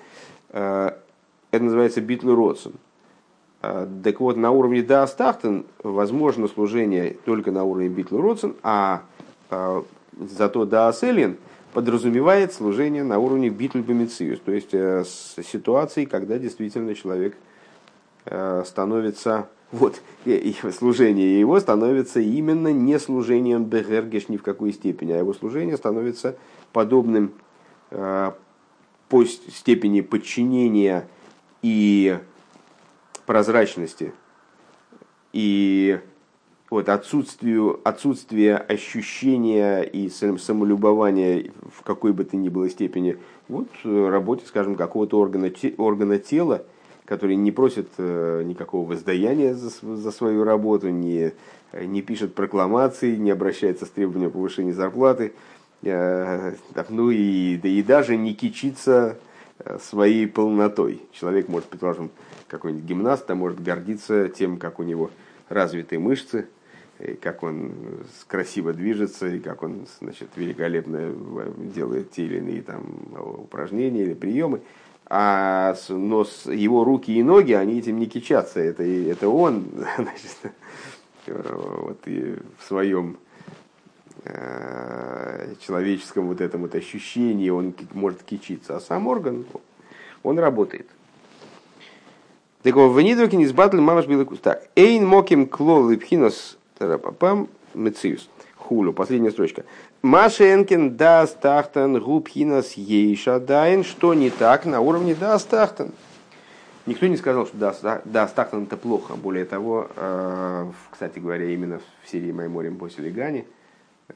Э, 0.51 0.93
это 1.51 1.65
называется 1.65 2.01
битлу 2.01 2.35
родсен. 2.35 2.73
Так 3.61 4.21
вот, 4.21 4.39
на 4.39 4.53
уровне 4.53 4.83
Даастахтен 4.83 5.67
возможно 5.83 6.49
служение 6.49 7.19
только 7.27 7.51
на 7.51 7.65
уровне 7.65 7.89
битлу 7.89 8.23
родсен, 8.23 8.55
а 8.63 9.03
зато 9.51 10.65
Дааселин 10.65 11.37
подразумевает 11.75 12.55
служение 12.55 13.05
на 13.05 13.19
уровне 13.19 13.51
битлу 13.51 13.83
бомициус, 13.83 14.41
то 14.41 14.53
есть 14.53 14.71
ситуации, 15.47 16.07
когда 16.07 16.39
действительно 16.39 16.95
человек– 16.95 17.37
Э, 18.27 18.63
становится, 18.67 19.49
вот, 19.73 20.01
и 20.25 20.55
служение 20.77 21.39
его 21.39 21.61
становится 21.61 22.21
именно 22.21 22.73
не 22.73 22.99
служением 22.99 23.65
Бегергеш 23.65 24.29
ни 24.29 24.37
в 24.37 24.43
какой 24.43 24.73
степени, 24.73 25.13
а 25.13 25.19
его 25.19 25.33
служение 25.33 25.77
становится 25.77 26.37
подобным 26.73 27.33
э, 27.91 28.33
по 29.09 29.25
степени 29.25 30.01
подчинения 30.01 31.07
и 31.63 32.19
прозрачности 33.27 34.13
и 35.33 36.01
вот 36.71 36.89
отсутствию, 36.89 37.81
отсутствие 37.85 38.57
ощущения 38.57 39.83
и 39.83 40.09
самолюбования 40.09 41.51
в 41.77 41.83
какой 41.83 42.13
бы 42.13 42.25
то 42.25 42.37
ни 42.37 42.49
было 42.49 42.71
степени, 42.71 43.19
вот 43.49 43.69
э, 43.85 44.09
работе, 44.09 44.47
скажем, 44.47 44.77
какого-то 44.77 45.19
органа, 45.19 45.53
органа 45.77 46.19
тела, 46.19 46.65
который 47.11 47.35
не 47.35 47.51
просит 47.51 47.89
э, 47.99 48.45
никакого 48.47 48.89
воздаяния 48.89 49.53
за, 49.53 49.97
за 49.97 50.13
свою 50.13 50.45
работу, 50.45 50.91
не, 50.91 51.33
не 51.73 52.03
пишет 52.03 52.37
прокламации, 52.37 53.17
не 53.17 53.33
обращается 53.33 53.85
с 53.85 53.91
требованием 53.91 54.31
повышения 54.31 54.73
зарплаты, 54.73 55.33
э, 55.83 56.55
ну 56.89 57.11
и, 57.11 57.57
да 57.57 57.69
и 57.69 57.83
даже 57.83 58.17
не 58.17 58.33
кичится 58.33 59.19
э, 59.59 59.79
своей 59.83 60.29
полнотой. 60.29 61.03
Человек 61.11 61.49
может, 61.49 61.69
предположим, 61.69 62.13
какой-нибудь 62.47 62.85
гимнаст, 62.85 63.29
а 63.29 63.35
может 63.35 63.61
гордиться 63.61 64.29
тем, 64.29 64.57
как 64.57 64.79
у 64.79 64.85
него 64.85 65.11
развитые 65.49 65.99
мышцы, 65.99 66.47
и 67.01 67.15
как 67.15 67.43
он 67.43 67.73
красиво 68.29 68.73
движется, 68.73 69.27
и 69.27 69.41
как 69.41 69.65
он 69.65 69.89
значит, 69.99 70.29
великолепно 70.37 71.13
делает 71.75 72.13
те 72.13 72.27
или 72.27 72.37
иные 72.37 72.63
там, 72.63 72.85
упражнения 73.43 74.03
или 74.03 74.15
приемы 74.15 74.61
а 75.13 75.75
но 75.89 76.25
его 76.47 76.85
руки 76.85 77.13
и 77.13 77.25
ноги, 77.25 77.53
они 77.53 77.81
этим 77.81 77.99
не 77.99 78.07
кичатся. 78.07 78.61
Это, 78.61 78.85
это 78.85 79.29
он 79.29 79.67
значит, 79.97 80.37
вот, 81.27 81.99
и 82.07 82.37
в 82.59 82.65
своем 82.65 83.19
э, 84.23 85.55
человеческом 85.67 86.29
вот 86.29 86.41
этом 86.41 86.63
вот 86.63 86.77
ощущении 86.77 87.51
он 87.51 87.75
может 87.93 88.23
кичиться. 88.23 88.77
А 88.77 88.81
сам 88.81 89.09
орган, 89.09 89.47
он 90.23 90.39
работает. 90.39 90.87
Так 92.63 92.77
вот, 92.77 92.91
в 92.91 93.01
Нидваке 93.01 93.37
из 93.39 93.53
батл 93.53 93.81
мамаш 93.81 94.07
белый 94.07 94.27
Так, 94.41 94.69
эйн 94.77 95.05
моким 95.05 95.49
клол 95.49 95.89
липхинос 95.89 96.57
тарапапам 96.79 97.49
мециус. 97.75 98.29
Хулу, 98.71 98.93
последняя 98.93 99.33
строчка. 99.33 99.65
Машенкин 100.03 100.97
даст 100.97 101.41
тахтан 101.41 102.01
губхинас 102.01 102.75
ейша 102.75 103.41
дайн, 103.41 103.83
что 103.83 104.15
не 104.15 104.31
так 104.31 104.65
на 104.65 104.81
уровне 104.81 105.17
даст 105.17 105.49
тахтан. 105.49 105.91
Никто 106.87 107.09
не 107.09 107.17
сказал, 107.17 107.47
что 107.47 107.57
даст 108.05 108.39
это 108.39 108.77
плохо. 108.77 109.17
Более 109.17 109.45
того, 109.45 109.89
э, 109.97 110.71
кстати 110.89 111.19
говоря, 111.19 111.47
именно 111.47 111.81
в 112.05 112.09
серии 112.09 112.31
«Майморем 112.31 112.77
после 112.77 113.09
Легани» 113.09 113.45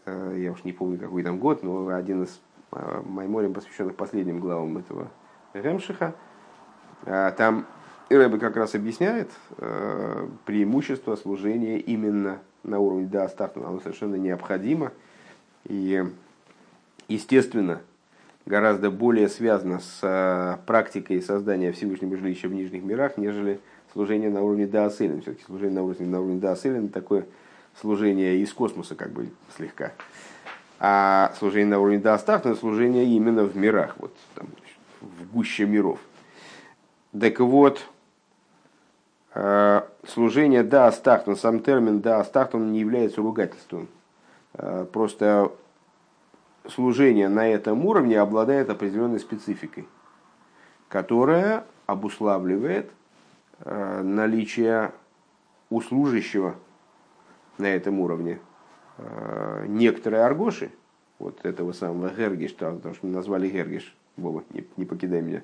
я 0.06 0.52
уж 0.52 0.62
не 0.62 0.72
помню 0.72 1.00
какой 1.00 1.24
там 1.24 1.40
год, 1.40 1.64
но 1.64 1.88
один 1.88 2.22
из 2.22 2.40
майморем, 2.70 3.54
посвященных 3.54 3.96
последним 3.96 4.38
главам 4.38 4.78
этого 4.78 5.08
Ремшиха, 5.52 6.14
там 7.04 7.66
Рэбе 8.08 8.38
как 8.38 8.56
раз 8.56 8.76
объясняет 8.76 9.32
преимущество 10.46 11.16
служения 11.16 11.80
именно 11.80 12.38
на 12.64 12.78
уровне 12.78 13.06
да, 13.06 13.28
старту, 13.28 13.64
оно 13.66 13.80
совершенно 13.80 14.16
необходимо. 14.16 14.92
И, 15.64 16.04
естественно, 17.08 17.80
гораздо 18.46 18.90
более 18.90 19.28
связано 19.28 19.80
с 19.80 20.00
э, 20.02 20.56
практикой 20.66 21.22
создания 21.22 21.72
Всевышнего 21.72 22.16
жилища 22.16 22.48
в 22.48 22.54
нижних 22.54 22.82
мирах, 22.82 23.16
нежели 23.16 23.60
служение 23.92 24.30
на 24.30 24.42
уровне 24.42 24.66
Даасилин. 24.66 25.22
Все-таки 25.22 25.44
служение 25.44 25.76
на 25.76 25.82
уровне, 25.84 26.06
на 26.06 26.20
уровне 26.20 26.40
Даасилин 26.40 26.88
такое 26.88 27.26
служение 27.80 28.38
из 28.38 28.52
космоса, 28.52 28.94
как 28.94 29.10
бы 29.10 29.28
слегка. 29.56 29.92
А 30.78 31.32
служение 31.38 31.68
на 31.68 31.78
уровне 31.78 31.98
это 31.98 32.54
служение 32.56 33.04
именно 33.04 33.44
в 33.44 33.56
мирах, 33.56 33.96
вот 33.98 34.14
там, 34.34 34.48
в 35.00 35.32
гуще 35.32 35.64
миров. 35.66 35.98
Так 37.18 37.40
вот, 37.40 37.80
э, 39.34 39.82
служение 40.06 40.62
Даастарт, 40.62 41.38
сам 41.38 41.60
термин 41.60 42.00
Даастарт, 42.00 42.54
он 42.54 42.72
не 42.72 42.80
является 42.80 43.20
ругательством. 43.20 43.88
Э, 44.54 44.86
просто 44.90 45.52
служение 46.68 47.28
на 47.28 47.48
этом 47.48 47.84
уровне 47.84 48.18
обладает 48.18 48.70
определенной 48.70 49.20
спецификой, 49.20 49.86
которая 50.88 51.64
обуславливает 51.86 52.90
э, 53.60 54.02
наличие 54.02 54.92
у 55.70 55.80
служащего 55.80 56.54
на 57.58 57.66
этом 57.66 58.00
уровне 58.00 58.40
некоторые 59.66 60.22
аргоши, 60.22 60.70
вот 61.18 61.44
этого 61.44 61.72
самого 61.72 62.10
Гергиш, 62.10 62.54
потому 62.54 62.94
что 62.94 63.06
назвали 63.06 63.48
Гергиш, 63.48 63.96
Боба, 64.16 64.44
не, 64.50 64.64
не 64.76 64.84
покидай 64.84 65.22
меня, 65.22 65.42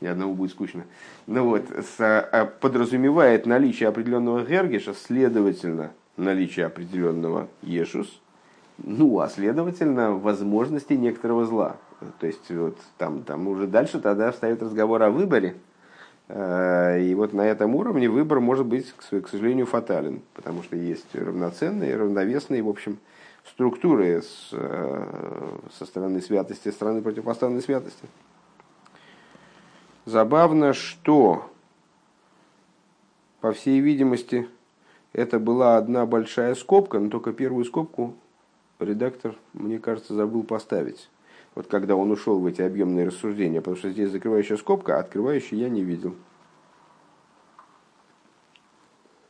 ни 0.00 0.06
одному 0.06 0.34
будет 0.34 0.50
скучно. 0.50 0.84
Ну 1.26 1.44
вот, 1.44 1.64
с, 1.70 2.00
а, 2.00 2.44
подразумевает 2.44 3.46
наличие 3.46 3.88
определенного 3.88 4.44
Гергиша, 4.44 4.94
следовательно, 4.94 5.92
наличие 6.16 6.66
определенного 6.66 7.48
Ешус– 7.62 8.20
ну, 8.78 9.20
а 9.20 9.28
следовательно, 9.28 10.12
возможности 10.12 10.92
некоторого 10.92 11.46
зла. 11.46 11.76
То 12.20 12.26
есть, 12.26 12.50
вот 12.50 12.76
там, 12.98 13.22
там 13.22 13.48
уже 13.48 13.66
дальше 13.66 14.00
тогда 14.00 14.30
встает 14.32 14.62
разговор 14.62 15.02
о 15.02 15.10
выборе. 15.10 15.56
Э, 16.28 17.00
и 17.00 17.14
вот 17.14 17.32
на 17.32 17.46
этом 17.46 17.74
уровне 17.74 18.08
выбор 18.08 18.40
может 18.40 18.66
быть, 18.66 18.92
к 18.92 19.28
сожалению, 19.28 19.64
фатален, 19.64 20.20
потому 20.34 20.62
что 20.62 20.76
есть 20.76 21.14
равноценные, 21.14 21.96
равновесные, 21.96 22.62
в 22.62 22.68
общем, 22.68 22.98
структуры 23.46 24.20
с, 24.22 24.50
э, 24.52 25.58
со 25.78 25.86
стороны 25.86 26.20
святости, 26.20 26.68
со 26.68 26.72
стороны 26.72 27.00
противопоставленной 27.00 27.62
святости. 27.62 28.06
Забавно, 30.06 30.72
что, 30.72 31.50
по 33.40 33.52
всей 33.52 33.80
видимости, 33.80 34.48
это 35.12 35.40
была 35.40 35.76
одна 35.76 36.06
большая 36.06 36.54
скобка, 36.54 37.00
но 37.00 37.10
только 37.10 37.32
первую 37.32 37.64
скобку 37.64 38.14
редактор, 38.78 39.34
мне 39.52 39.80
кажется, 39.80 40.14
забыл 40.14 40.44
поставить. 40.44 41.10
Вот 41.56 41.66
когда 41.66 41.96
он 41.96 42.12
ушел 42.12 42.38
в 42.38 42.46
эти 42.46 42.62
объемные 42.62 43.08
рассуждения, 43.08 43.60
потому 43.60 43.76
что 43.76 43.90
здесь 43.90 44.10
закрывающая 44.10 44.56
скобка, 44.56 44.96
а 44.96 45.00
открывающей 45.00 45.58
я 45.58 45.68
не 45.68 45.82
видел. 45.82 46.14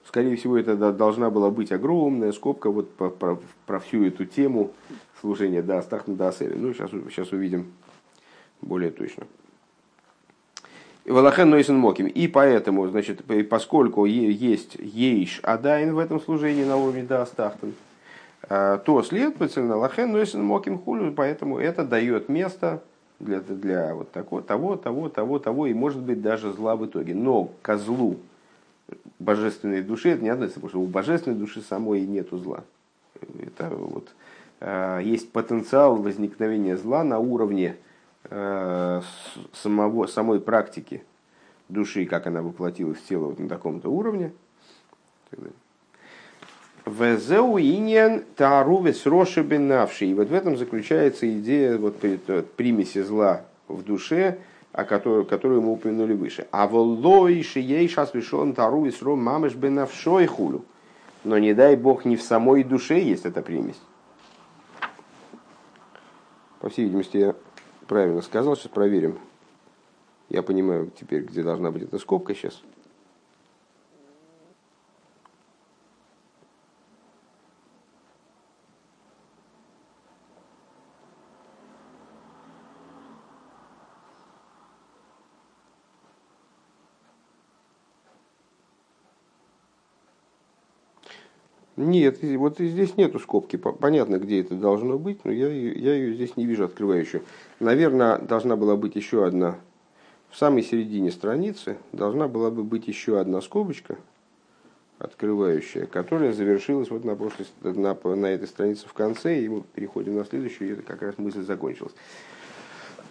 Скорее 0.05 0.37
всего, 0.37 0.59
это 0.59 0.93
должна 0.93 1.31
была 1.31 1.51
быть 1.51 1.73
огромная 1.73 2.33
скобка 2.33 2.71
вот 2.71 2.93
про, 2.93 3.09
про, 3.09 3.41
про 3.65 3.81
всю 3.81 4.05
эту 4.05 4.27
тему 4.27 4.73
служения 5.23 5.63
да, 5.63 5.79
Астахна 5.79 6.17
да 6.17 6.33
Ну, 6.41 6.75
сейчас, 6.75 6.91
сейчас 6.91 7.33
увидим 7.33 7.73
более 8.61 8.91
точно. 8.91 9.27
Валахен 11.07 11.51
Нойсен 11.51 11.77
Моким. 11.77 12.07
И 12.07 12.27
поэтому, 12.29 12.87
значит, 12.89 13.23
поскольку 13.49 14.05
есть 14.05 14.77
Ейш 14.77 15.41
Адайн 15.43 15.95
в 15.95 15.99
этом 15.99 16.21
служении 16.21 16.65
на 16.65 16.77
уровне 16.77 17.03
да 17.03 17.23
Астахтан, 17.23 17.75
а, 18.49 18.79
то, 18.79 19.03
следовательно, 19.03 19.77
лахен 19.77 20.13
носин 20.13 20.45
моким 20.45 20.79
хулю, 20.79 21.13
поэтому 21.13 21.59
это 21.59 21.85
дает 21.85 22.29
место 22.29 22.83
для, 23.19 23.41
для 23.41 23.95
вот 23.95 24.13
такого, 24.13 24.43
того, 24.43 24.77
того, 24.77 25.09
того, 25.09 25.39
того, 25.39 25.67
и 25.67 25.75
может 25.75 26.01
быть 26.01 26.23
даже 26.23 26.53
зла 26.53 26.77
в 26.77 26.87
итоге. 26.87 27.15
Но 27.15 27.51
козлу 27.63 28.17
божественной 29.19 29.83
души 29.83 30.11
это 30.11 30.23
не 30.23 30.29
относится, 30.29 30.61
потому 30.61 30.71
что 30.71 30.81
у 30.81 30.87
божественной 30.87 31.37
души 31.37 31.61
самой 31.61 32.03
нету 32.03 32.39
зла. 32.39 32.63
Это 33.41 33.71
вот, 33.71 34.09
э, 34.61 35.01
есть 35.03 35.33
потенциал 35.33 35.97
возникновения 35.97 36.77
зла 36.77 37.03
на 37.03 37.19
уровне 37.19 37.75
э, 37.75 37.75
самого, 38.31 40.07
самой 40.07 40.41
практики 40.41 41.05
души, 41.69 42.07
как 42.07 42.27
она 42.27 42.43
воплотилась 42.43 42.99
в 42.99 43.07
тело 43.07 43.27
вот 43.27 43.39
на 43.39 43.49
таком-то 43.49 43.89
уровне. 43.89 44.33
Везеу 46.85 47.59
иньян 47.59 48.23
таарувес 48.37 49.07
рошебенавший. 49.07 50.11
И 50.11 50.15
вот 50.15 50.29
в 50.29 50.35
этом 50.35 50.57
заключается 50.57 51.29
идея 51.39 51.79
вот, 51.79 51.97
примеси 52.57 53.03
зла 53.03 53.43
в 53.67 53.83
душе, 53.83 54.39
о 54.73 54.85
которой, 54.85 55.25
которую 55.25 55.63
мы 55.63 55.73
упомянули 55.73 56.13
выше. 56.13 56.47
А 56.53 56.69
воллой 56.69 57.43
шией 57.43 57.89
шас 57.89 58.15
вишон 58.15 58.55
таарувес 58.55 59.03
ром 59.03 59.23
мамеш 59.23 59.55
бенавшой 59.55 60.27
хулю. 60.27 60.65
Но 61.25 61.39
не 61.39 61.55
дай 61.55 61.75
бог, 61.75 62.05
не 62.05 62.15
в 62.17 62.23
самой 62.23 62.63
душе 62.63 63.01
есть 63.01 63.27
эта 63.27 63.43
примесь. 63.43 63.81
По 66.61 66.69
всей 66.69 66.85
видимости, 66.85 67.35
правильно 67.87 68.23
сказал, 68.23 68.57
сейчас 68.57 68.69
проверим. 68.69 69.19
Я 70.29 70.43
понимаю 70.43 70.91
теперь, 70.99 71.23
где 71.23 71.43
должна 71.43 71.71
быть 71.71 71.85
эта 71.85 71.99
скобка 71.99 72.35
сейчас. 72.35 72.63
Нет, 91.77 92.23
вот 92.23 92.59
здесь 92.59 92.97
нету 92.97 93.19
скобки. 93.19 93.57
Понятно, 93.57 94.19
где 94.19 94.41
это 94.41 94.55
должно 94.55 94.99
быть, 94.99 95.25
но 95.25 95.31
я, 95.31 95.49
я 95.49 95.95
ее 95.95 96.15
здесь 96.15 96.37
не 96.37 96.47
вижу 96.47 96.65
открывающую. 96.65 97.23
Наверное, 97.61 98.19
должна 98.19 98.57
была 98.57 98.77
быть 98.77 98.97
еще 98.97 99.27
одна. 99.27 99.57
В 100.31 100.39
самой 100.39 100.63
середине 100.63 101.11
страницы 101.11 101.77
должна 101.93 102.29
была 102.29 102.51
бы 102.51 102.65
быть 102.65 102.89
еще 102.89 103.21
одна 103.21 103.43
скобочка, 103.43 103.97
открывающая, 104.99 105.87
которая 105.87 106.33
завершилась 106.33 106.91
вот 106.91 107.05
на, 107.05 107.15
прошлой, 107.15 107.47
на, 107.63 107.95
на 107.95 108.27
этой 108.27 108.49
странице 108.49 108.89
в 108.89 108.95
конце, 108.95 109.39
и 109.41 109.49
мы 109.49 109.63
переходим 109.75 110.17
на 110.17 110.25
следующую, 110.25 110.71
и 110.71 110.73
это 110.73 110.83
как 110.83 111.03
раз 111.03 111.19
мысль 111.19 111.43
закончилась. 111.43 111.95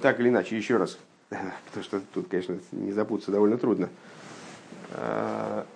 Так 0.02 0.20
или 0.20 0.30
иначе, 0.30 0.58
еще 0.58 0.78
раз, 0.78 0.98
потому 1.30 1.84
что 1.84 2.02
тут, 2.14 2.28
конечно, 2.30 2.58
не 2.72 2.92
запутаться 2.92 3.32
довольно 3.32 3.60
трудно. 3.60 3.90
А, 4.92 5.68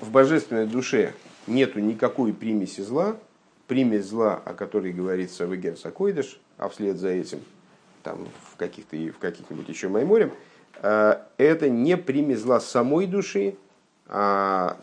в 0.00 0.10
божественной 0.10 0.66
душе 0.66 1.14
нету 1.46 1.80
никакой 1.80 2.32
примеси 2.32 2.80
зла, 2.80 3.16
примесь 3.66 4.06
зла, 4.06 4.40
о 4.44 4.54
которой 4.54 4.92
говорится 4.92 5.46
в 5.46 5.54
Игер 5.54 5.76
Сакойдыш, 5.76 6.40
а 6.58 6.68
вслед 6.68 6.96
за 6.96 7.08
этим 7.08 7.40
там, 8.02 8.26
в, 8.52 8.56
каких-то, 8.56 8.96
в 8.96 9.18
каких-нибудь 9.18 9.68
еще 9.68 9.88
Майморем, 9.88 10.32
э, 10.82 11.16
это 11.38 11.68
не 11.68 11.96
примесь 11.96 12.40
зла 12.40 12.60
самой 12.60 13.06
души, 13.06 13.56
а 14.06 14.76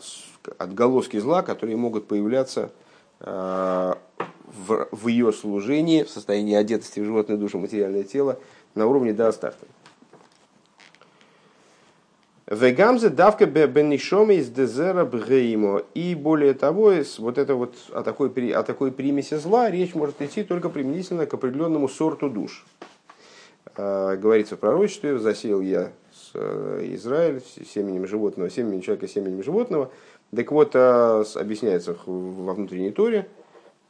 отголоски 0.58 1.18
зла, 1.18 1.42
которые 1.42 1.76
могут 1.76 2.06
появляться 2.06 2.70
э, 3.20 3.94
в, 4.46 4.88
в 4.90 5.08
ее 5.08 5.32
служении, 5.32 6.02
в 6.02 6.10
состоянии 6.10 6.54
одетости 6.54 7.00
в 7.00 7.04
животную 7.04 7.38
душу, 7.38 7.58
материальное 7.58 8.04
тело, 8.04 8.38
на 8.74 8.86
уровне 8.86 9.12
до 9.12 9.32
старта. 9.32 9.66
Вегамзе 12.46 13.08
давка 13.08 13.46
бенишоме 13.46 14.36
из 14.36 14.50
дезера 14.50 15.06
бгеймо. 15.06 15.82
И 15.94 16.14
более 16.14 16.52
того, 16.52 16.92
вот 17.18 17.38
это 17.38 17.54
вот 17.54 17.74
о 17.90 18.02
такой, 18.02 18.28
о 18.52 18.62
такой 18.62 18.92
примеси 18.92 19.36
зла 19.36 19.70
речь 19.70 19.94
может 19.94 20.20
идти 20.20 20.44
только 20.44 20.68
применительно 20.68 21.24
к 21.24 21.32
определенному 21.32 21.88
сорту 21.88 22.28
душ. 22.28 22.66
А, 23.76 24.16
говорится 24.16 24.56
в 24.56 24.58
пророчестве, 24.58 25.18
засеял 25.18 25.62
я 25.62 25.92
э, 26.34 26.80
Израиль 26.92 27.40
семенем 27.74 28.06
животного, 28.06 28.50
семенем 28.50 28.82
человека, 28.82 29.08
семенем 29.08 29.42
животного. 29.42 29.90
Так 30.36 30.52
вот, 30.52 30.72
а, 30.74 31.24
объясняется 31.36 31.96
во 32.04 32.52
внутренней 32.52 32.90
торе, 32.90 33.26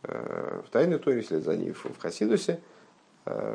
э, 0.05 0.61
в 0.65 0.71
тайной 0.71 1.01
торе, 1.01 1.23
вслед 1.23 1.43
за 1.43 1.57
ней 1.57 1.73
в 1.73 1.99
Хасидусе, 1.99 2.61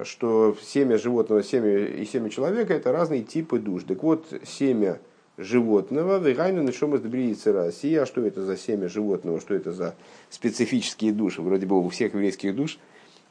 что 0.04 0.56
семя 0.62 0.98
животного 0.98 1.44
семя 1.44 1.86
и 1.86 2.06
семя 2.06 2.30
человека 2.30 2.74
это 2.74 2.92
разные 2.92 3.24
типы 3.24 3.60
душ. 3.60 3.84
Так 3.84 4.02
вот, 4.04 4.26
семя 4.44 5.00
животного, 5.40 6.20
вегайну 6.20 6.64
нашом 6.64 6.96
из 6.96 7.46
Россия, 7.46 8.02
а 8.04 8.06
что 8.06 8.22
это 8.22 8.44
за 8.44 8.58
семя 8.58 8.90
животного, 8.90 9.40
что 9.40 9.54
это 9.54 9.72
за 9.72 9.96
специфические 10.30 11.14
души. 11.14 11.42
Вроде 11.42 11.66
бы 11.66 11.80
у 11.80 11.88
всех 11.90 12.14
еврейских 12.14 12.56
душ 12.56 12.78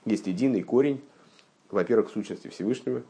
есть 0.07 0.27
единый 0.27 0.63
корень, 0.63 1.01
во-первых, 1.71 2.11
сущности 2.11 2.49
Всевышнего, 2.49 3.03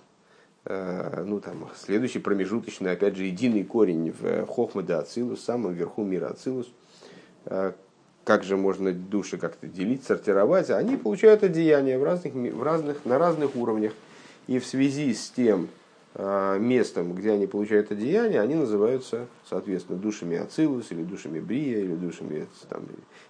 э, 0.64 1.22
ну 1.24 1.41
там 1.41 1.68
следующий 1.76 2.18
промежуточный, 2.18 2.91
опять 2.91 3.16
же, 3.16 3.24
единый 3.24 3.62
корень 3.62 4.12
в 4.18 4.47
Хохма 4.47 4.83
де 4.83 4.95
Ацилус, 4.95 5.45
самом 5.45 5.74
верху 5.74 6.03
мира 6.03 6.26
Ацилус. 6.29 6.68
Э, 8.29 8.33
как 8.33 8.45
же 8.45 8.57
можно 8.57 8.93
души 8.93 9.39
как-то 9.39 9.66
делить, 9.66 10.05
сортировать? 10.05 10.70
Они 10.70 10.97
получают 10.97 11.43
одеяния 11.43 11.99
в 11.99 12.05
разных, 12.05 12.35
в 12.35 12.62
разных, 12.62 13.05
на 13.05 13.18
разных 13.18 13.57
уровнях. 13.57 13.93
И 14.47 14.59
в 14.59 14.66
связи 14.66 15.12
с 15.14 15.31
тем, 15.31 15.68
Э, 16.20 16.57
местом, 16.59 17.14
где 17.14 17.31
они 17.31 17.47
получают 17.47 17.93
одеяние, 17.93 18.41
они 18.41 18.57
называются, 18.57 19.26
соответственно, 19.49 19.99
душами 19.99 20.37
Ацилус, 20.37 20.91
или 20.91 21.05
душами 21.05 21.39
Брия, 21.39 21.79
или 21.79 21.95
душами 21.95 22.49
там, 22.68 22.83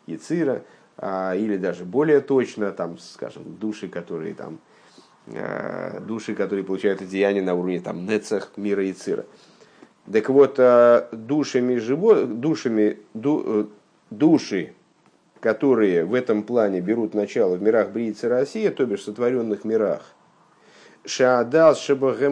Яцира, 0.07 0.62
а, 0.96 1.34
или 1.34 1.59
даже 1.59 1.84
более 1.84 2.20
точно, 2.20 2.70
там, 2.70 2.96
скажем, 2.99 3.42
души, 3.61 3.88
которые 3.88 4.34
там, 4.34 4.59
э, 5.26 6.01
души, 6.01 6.34
которые 6.34 6.64
получают 6.64 7.03
одеяние 7.03 7.42
на 7.42 7.55
уровне 7.55 7.80
там, 7.80 8.07
Нецах, 8.07 8.53
мира 8.57 8.82
Яцира. 8.82 9.26
Так 10.11 10.30
вот, 10.30 10.55
э, 10.59 11.09
душами, 11.12 11.76
живот, 11.76 12.40
душами 12.40 13.01
ду, 13.12 13.68
души, 14.09 14.72
которые 15.41 16.05
в 16.05 16.14
этом 16.14 16.43
плане 16.43 16.80
берут 16.80 17.14
начало 17.14 17.57
в 17.57 17.62
мирах 17.62 17.91
Брии 17.91 18.14
и 18.20 18.26
Россия, 18.26 18.70
то 18.70 18.84
бишь 18.86 19.05
сотворенных 19.05 19.64
мирах, 19.64 20.03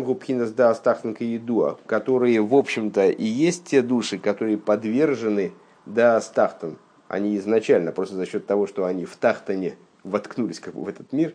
Губхинас 0.04 0.50
да 0.50 0.70
Астахтанка 0.70 1.24
Едуа, 1.24 1.78
которые, 1.86 2.40
в 2.40 2.54
общем-то, 2.54 3.08
и 3.08 3.24
есть 3.24 3.64
те 3.64 3.82
души, 3.82 4.18
которые 4.18 4.58
подвержены 4.58 5.52
да 5.86 6.16
Астахтан. 6.16 6.78
Они 7.08 7.36
изначально, 7.36 7.92
просто 7.92 8.16
за 8.16 8.26
счет 8.26 8.46
того, 8.46 8.66
что 8.66 8.84
они 8.84 9.04
в 9.04 9.16
Тахтане 9.16 9.76
воткнулись 10.02 10.58
как 10.58 10.74
бы 10.74 10.82
в 10.82 10.88
этот 10.88 11.12
мир, 11.12 11.34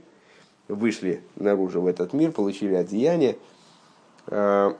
вышли 0.67 1.23
наружу 1.37 1.81
в 1.81 1.87
этот 1.87 2.13
мир, 2.13 2.31
получили 2.31 2.75
одеяние, 2.75 3.37
э, 4.27 4.73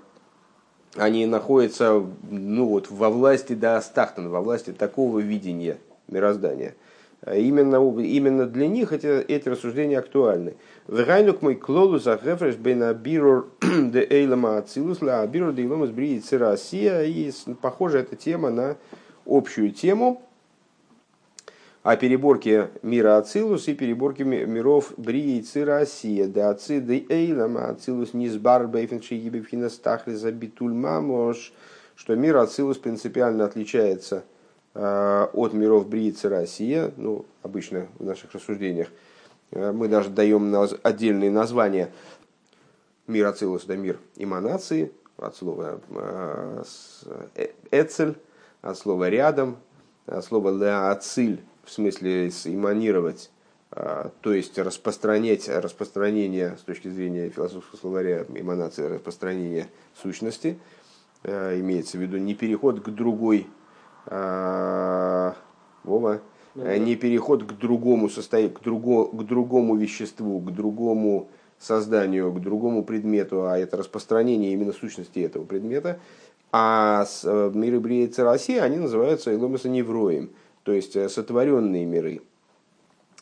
они 0.96 1.26
находятся 1.26 2.06
ну, 2.30 2.66
вот, 2.66 2.92
во 2.92 3.10
власти 3.10 3.54
да 3.54 3.78
Астахтан, 3.78 4.30
во 4.30 4.42
власти 4.42 4.72
такого 4.72 5.20
видения 5.20 5.78
мироздания– 6.12 6.76
а 7.24 7.36
именно, 7.36 7.76
именно 8.01 8.47
для 8.47 8.68
них 8.68 8.93
эти, 8.93 9.05
эти 9.05 9.47
рассуждения 9.47 9.99
актуальны. 9.99 10.55
Вегайнук 10.88 11.43
мой 11.43 11.55
клолу 11.55 11.99
захефреш 11.99 12.55
бен 12.55 12.93
бирур 12.95 13.47
де 13.62 14.07
эйлама 14.09 14.57
ацилус 14.57 15.01
ла 15.01 15.22
абирур 15.22 15.53
де 15.53 15.64
иломас 15.64 15.91
бриит 15.91 16.26
Россия. 16.34 17.03
И 17.03 17.32
похоже 17.62 17.99
эта 17.99 18.16
тема 18.16 18.49
на 18.49 18.76
общую 19.24 19.72
тему 19.72 20.24
о 21.84 21.95
переборке 21.95 22.70
мира 22.82 23.18
Ацилус 23.18 23.68
и 23.68 23.76
переборке 23.76 24.24
миров 24.24 24.93
Брии 24.97 25.41
и. 25.41 26.26
Да 26.26 26.49
Аци 26.49 26.80
де 26.80 27.05
Эйлама 27.07 27.70
Ацилус 27.70 28.16
низбар 28.16 28.68
бейфенши 28.68 29.14
ебевхина 29.14 29.70
стахли 29.70 30.16
забитуль 30.16 30.74
мамош, 30.74 31.53
что 31.95 32.16
мир 32.16 32.38
Ацилус 32.38 32.80
принципиально 32.80 33.45
отличается 33.45 34.24
от 34.74 35.54
миров 35.54 35.90
Бриицы 35.90 36.30
Россия, 36.30 36.94
ну, 36.96 37.26
обычно 37.44 37.88
в 38.00 38.06
наших 38.06 38.34
рассуждениях, 38.34 38.88
э, 39.52 39.72
мы 39.72 39.90
даже 39.90 40.10
даем 40.10 40.56
отдельные 40.84 41.30
названия. 41.30 41.92
Мир 43.08 43.28
Ацилус, 43.28 43.66
да 43.66 43.76
мир 43.76 44.00
эманации, 44.16 44.94
от 45.18 45.36
слова 45.36 45.82
э, 45.90 46.64
эцель, 47.72 48.16
от 48.62 48.78
слова 48.78 49.10
рядом, 49.10 49.58
от 50.06 50.24
слова 50.24 50.52
леациль, 50.52 51.44
в 51.66 51.72
смысле 51.72 52.30
эманировать, 52.30 53.30
то 53.70 54.34
есть 54.34 54.58
распространять 54.58 55.48
распространение 55.48 56.58
с 56.58 56.64
точки 56.64 56.90
зрения 56.90 57.30
философского 57.30 57.78
словаря 57.78 58.26
эманации, 58.30 58.84
распространение 58.84 59.68
сущности, 60.02 60.60
имеется 61.24 61.98
в 61.98 62.02
виду 62.02 62.18
не 62.18 62.34
переход 62.34 62.82
к 62.82 62.90
другой 62.90 63.48
Вова, 64.06 65.41
ну 66.56 66.76
не 66.78 66.95
переход 66.95 67.43
к 67.43 67.54
другому 67.54 68.10
состоянию, 68.10 68.54
к, 68.54 68.62
друго, 68.62 69.06
к 69.06 69.26
другому 69.26 69.76
веществу, 69.76 70.39
к 70.39 70.52
другому 70.52 71.30
созданию, 71.62 72.32
к 72.34 72.41
другому 72.41 72.84
предмету, 72.84 73.47
а 73.47 73.58
это 73.58 73.78
распространение 73.78 74.54
именно 74.54 74.74
сущности 74.74 75.20
этого 75.20 75.45
предмета. 75.45 75.99
А 76.52 77.06
с, 77.06 77.22
э, 77.24 77.52
миры 77.54 77.80
Бриицы 77.80 78.24
России, 78.24 78.58
они 78.58 78.78
называются 78.78 79.34
Иломаса 79.34 79.70
Невроем, 79.70 80.32
то 80.64 80.74
есть 80.74 80.95
э, 80.95 81.08
сотворенные 81.08 81.86
миры. 81.86 82.22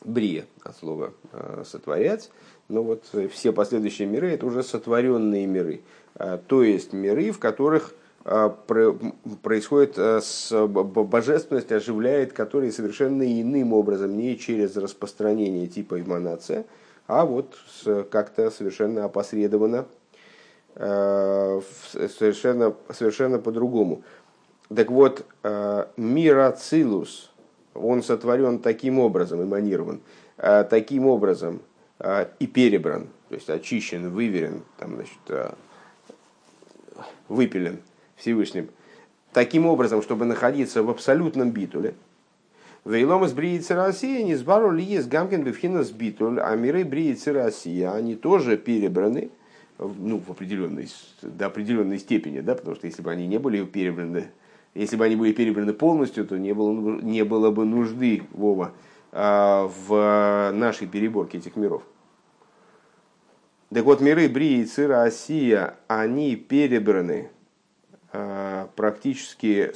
Брия, 0.02 0.46
от 0.62 0.76
слова 0.76 1.12
э, 1.32 1.62
сотворять. 1.66 2.30
Но 2.68 2.82
вот 2.82 3.04
все 3.32 3.52
последующие 3.52 4.08
миры 4.08 4.32
это 4.32 4.46
уже 4.46 4.62
сотворенные 4.62 5.46
миры. 5.46 5.80
То 6.46 6.62
есть 6.62 6.92
миры, 6.92 7.32
в 7.32 7.40
которых 7.40 7.92
а, 7.92 7.99
происходит 8.24 9.94
э, 9.96 10.20
с 10.20 10.52
божественность 10.66 11.72
оживляет, 11.72 12.32
которые 12.32 12.70
совершенно 12.70 13.22
иным 13.22 13.72
образом, 13.72 14.16
не 14.16 14.38
через 14.38 14.76
распространение 14.76 15.66
типа 15.66 16.00
эманация, 16.00 16.66
а 17.06 17.24
вот 17.24 17.56
как-то 18.10 18.50
совершенно 18.50 19.06
опосредованно, 19.06 19.86
э, 20.74 21.60
совершенно, 21.92 22.74
совершенно 22.92 23.38
по-другому. 23.38 24.02
Так 24.74 24.90
вот, 24.90 25.24
э, 25.42 25.86
мир 25.96 26.38
Ацилус, 26.40 27.32
он 27.74 28.02
сотворен 28.02 28.58
таким 28.58 28.98
образом, 28.98 29.42
эманирован, 29.42 30.00
таким 30.36 31.06
образом 31.06 31.60
и 32.38 32.46
перебран, 32.46 33.08
то 33.28 33.34
есть 33.34 33.48
очищен, 33.48 34.10
выверен, 34.10 34.64
там, 34.78 34.96
значит, 34.96 35.56
выпилен– 37.28 37.80
Всевышним, 38.20 38.68
таким 39.32 39.66
образом, 39.66 40.02
чтобы 40.02 40.24
находиться 40.24 40.82
в 40.82 40.90
абсолютном 40.90 41.50
битуле. 41.50 41.94
Вейлом 42.84 43.24
из 43.24 43.32
Бриицы 43.32 43.74
России 43.74 44.22
не 44.22 44.36
сбару 44.36 44.70
ли 44.70 44.82
есть 44.82 45.08
гамкен 45.08 45.42
бифхина 45.42 45.84
с 45.84 45.90
битуль, 45.90 46.40
а 46.40 46.54
миры 46.56 46.84
Бриицы 46.84 47.32
России, 47.32 47.82
они 47.82 48.14
тоже 48.14 48.56
перебраны, 48.56 49.30
ну, 49.78 50.18
в 50.18 50.30
определенной, 50.30 50.88
до 51.22 51.46
определенной 51.46 51.98
степени, 51.98 52.40
да, 52.40 52.54
потому 52.54 52.76
что 52.76 52.86
если 52.86 53.02
бы 53.02 53.10
они 53.10 53.26
не 53.26 53.38
были 53.38 53.64
перебраны, 53.64 54.28
если 54.74 54.96
бы 54.96 55.04
они 55.04 55.16
были 55.16 55.32
перебраны 55.32 55.72
полностью, 55.72 56.26
то 56.26 56.38
не 56.38 56.54
было, 56.54 57.00
не 57.00 57.24
было 57.24 57.50
бы 57.50 57.64
нужды, 57.64 58.22
Вова, 58.32 58.72
а, 59.12 59.70
в 59.86 60.52
нашей 60.52 60.86
переборке 60.86 61.38
этих 61.38 61.56
миров. 61.56 61.82
Так 63.72 63.84
вот, 63.84 64.00
миры 64.00 64.28
Брии 64.28 64.64
и 64.64 64.82
Россия, 64.82 65.76
они 65.86 66.34
перебраны 66.34 67.30
практически 68.12 69.72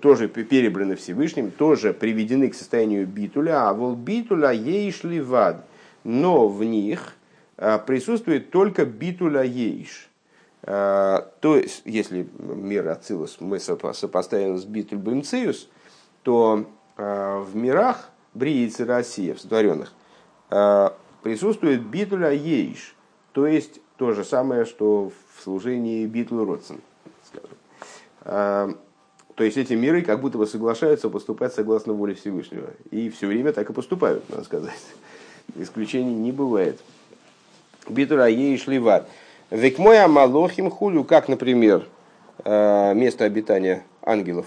тоже 0.00 0.28
перебраны 0.28 0.94
Всевышним, 0.94 1.50
тоже 1.50 1.92
приведены 1.92 2.48
к 2.48 2.54
состоянию 2.54 3.06
битуля, 3.06 3.68
а 3.68 3.72
вол 3.72 3.96
битуля 3.96 4.52
ейш 4.52 5.02
ливад, 5.02 5.66
но 6.04 6.46
в 6.46 6.62
них 6.62 7.14
э, 7.56 7.80
присутствует 7.84 8.50
только 8.50 8.84
битуля 8.84 9.42
ейш. 9.42 10.08
Э, 10.62 11.22
то 11.40 11.56
есть, 11.56 11.82
если 11.84 12.28
мир 12.38 12.88
Ацилус 12.88 13.38
мы 13.40 13.58
сопоставим 13.58 14.58
с 14.58 14.64
битуль 14.64 14.98
бимциус, 14.98 15.68
то 16.22 16.66
в 16.96 17.48
мирах 17.54 18.10
Бриицы 18.34 18.84
Россия, 18.84 19.34
в 19.34 19.40
сотворенных, 19.40 19.92
присутствует 21.22 21.82
битуля 21.82 22.30
ейш, 22.30 22.94
то 23.32 23.46
есть 23.46 23.80
то 23.96 24.12
же 24.12 24.24
самое, 24.24 24.66
что 24.66 25.10
в 25.34 25.42
служении 25.42 26.06
скажем. 26.06 26.80
А, 26.80 26.91
то 28.24 29.44
есть 29.44 29.56
эти 29.56 29.72
миры 29.72 30.02
как 30.02 30.20
будто 30.20 30.38
бы 30.38 30.46
соглашаются 30.46 31.08
поступать 31.08 31.54
согласно 31.54 31.92
воле 31.92 32.14
Всевышнего. 32.14 32.70
И 32.90 33.08
все 33.10 33.26
время 33.26 33.52
так 33.52 33.68
и 33.70 33.72
поступают, 33.72 34.28
надо 34.28 34.44
сказать. 34.44 34.78
Исключений 35.56 36.14
не 36.14 36.32
бывает. 36.32 36.80
Битура 37.88 38.26
ей 38.26 38.56
шливат. 38.58 39.08
Век 39.50 39.78
мой 39.78 40.02
амалохим 40.02 40.70
хулю, 40.70 41.04
как, 41.04 41.28
например, 41.28 41.86
а, 42.44 42.92
место 42.94 43.24
обитания 43.24 43.84
ангелов. 44.02 44.46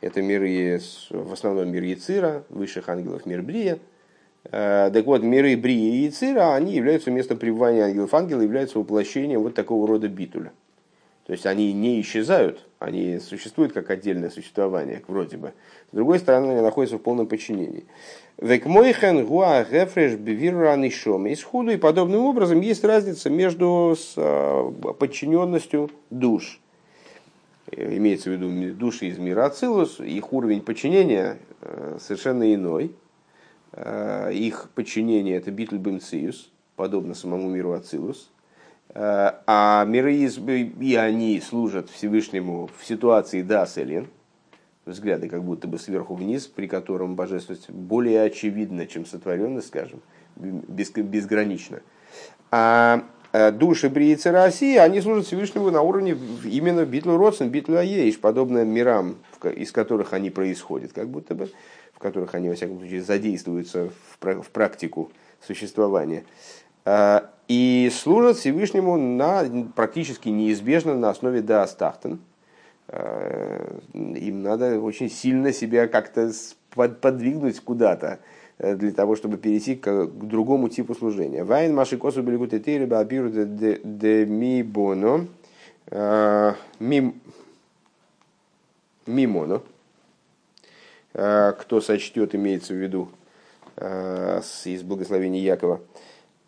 Это 0.00 0.20
миры, 0.20 0.80
в 1.10 1.32
основном 1.32 1.70
мир 1.70 1.82
Яцира, 1.82 2.44
высших 2.50 2.88
ангелов, 2.88 3.26
мир 3.26 3.42
Брия. 3.42 3.78
А, 4.50 4.90
так 4.90 5.06
вот, 5.06 5.22
миры 5.22 5.56
Брия 5.56 5.92
и 5.94 6.04
Яцира, 6.04 6.54
они 6.54 6.74
являются 6.74 7.10
местом 7.10 7.38
пребывания 7.38 7.84
ангелов. 7.84 8.12
Ангелы 8.14 8.42
являются 8.42 8.78
воплощением 8.78 9.42
вот 9.42 9.54
такого 9.54 9.88
рода 9.88 10.08
битуля. 10.08 10.52
То 11.26 11.32
есть 11.32 11.46
они 11.46 11.72
не 11.72 12.00
исчезают, 12.02 12.66
они 12.78 13.18
существуют 13.18 13.72
как 13.72 13.88
отдельное 13.90 14.28
существование, 14.28 15.02
вроде 15.08 15.38
бы. 15.38 15.54
С 15.90 15.96
другой 15.96 16.18
стороны, 16.18 16.52
они 16.52 16.60
находятся 16.60 16.98
в 16.98 17.00
полном 17.00 17.26
подчинении. 17.26 17.84
Векмойхен 18.36 19.24
гуа 19.24 19.64
гефреш 19.64 20.16
бивирранишом. 20.16 21.26
И 21.26 21.34
сходу 21.34 21.70
и 21.70 21.78
подобным 21.78 22.20
образом 22.20 22.60
есть 22.60 22.84
разница 22.84 23.30
между 23.30 23.96
а, 24.16 24.70
подчиненностью 24.98 25.90
душ. 26.10 26.60
имеется 27.72 28.28
в 28.28 28.34
виду 28.34 28.74
души 28.74 29.06
из 29.06 29.16
мира 29.16 29.46
Ацилус, 29.46 30.00
их 30.00 30.30
уровень 30.32 30.60
подчинения 30.60 31.38
совершенно 31.98 32.52
иной. 32.54 32.92
Их 34.30 34.68
подчинение 34.74 35.36
это 35.36 35.50
Битльбем 35.50 36.00
Циус, 36.00 36.50
подобно 36.76 37.14
самому 37.14 37.48
миру 37.48 37.72
Ацилус. 37.72 38.30
А 38.96 39.84
миры 39.86 40.14
и 40.14 40.94
они 40.94 41.40
служат 41.40 41.90
Всевышнему 41.90 42.70
в 42.78 42.86
ситуации 42.86 43.42
Даселин, 43.42 44.06
взгляды 44.86 45.28
как 45.28 45.42
будто 45.42 45.66
бы 45.66 45.78
сверху 45.78 46.14
вниз, 46.14 46.46
при 46.46 46.68
котором 46.68 47.16
божественность 47.16 47.70
более 47.70 48.22
очевидна, 48.22 48.86
чем 48.86 49.04
сотворенность, 49.04 49.68
скажем, 49.68 50.00
безгранично. 50.36 51.80
А 52.52 53.04
э, 53.32 53.50
души 53.50 53.88
Бриицы 53.88 54.30
России, 54.30 54.76
они 54.76 55.00
служат 55.00 55.26
Всевышнему 55.26 55.72
на 55.72 55.82
уровне 55.82 56.16
именно 56.44 56.84
Битлу 56.84 57.16
Родсен, 57.16 57.48
Битлу 57.48 57.76
Аеиш, 57.76 58.20
подобно 58.20 58.64
мирам, 58.64 59.16
из 59.56 59.72
которых 59.72 60.12
они 60.12 60.30
происходят, 60.30 60.92
как 60.92 61.08
будто 61.08 61.34
бы, 61.34 61.50
в 61.92 61.98
которых 61.98 62.36
они, 62.36 62.48
во 62.48 62.54
всяком 62.54 62.78
случае, 62.78 63.02
задействуются 63.02 63.90
в 64.20 64.50
практику 64.52 65.10
существования. 65.40 66.24
И 67.48 67.90
служат 67.92 68.38
Всевышнему 68.38 68.96
на, 68.96 69.44
практически 69.74 70.28
неизбежно 70.28 70.94
на 70.94 71.10
основе 71.10 71.42
Даастахтен. 71.42 72.20
А, 72.88 73.80
им 73.92 74.42
надо 74.42 74.80
очень 74.80 75.10
сильно 75.10 75.52
себя 75.52 75.86
как-то 75.88 76.32
подвигнуть 77.00 77.60
куда-то, 77.60 78.20
Э, 78.58 78.76
для 78.76 78.92
того, 78.92 79.16
чтобы 79.16 79.36
перейти 79.36 79.74
к, 79.74 80.06
к 80.06 80.24
другому 80.24 80.68
типу 80.68 80.94
служения. 80.94 81.44
Вайн 81.44 81.74
маши 81.74 81.96
косу 81.96 82.22
белигут 82.22 82.54
и 82.54 82.60
тейри 82.60 82.84
бабиру 82.84 83.30
де 83.30 84.26
ми 84.26 84.62
боно 84.62 85.26
э, 85.90 86.54
мимоно. 89.06 89.62
Э, 91.14 91.52
кто 91.58 91.80
сочтет, 91.80 92.34
имеется 92.34 92.74
в 92.74 92.76
виду 92.76 93.08
из 93.76 94.82
благословения 94.82 95.40
Якова. 95.40 95.80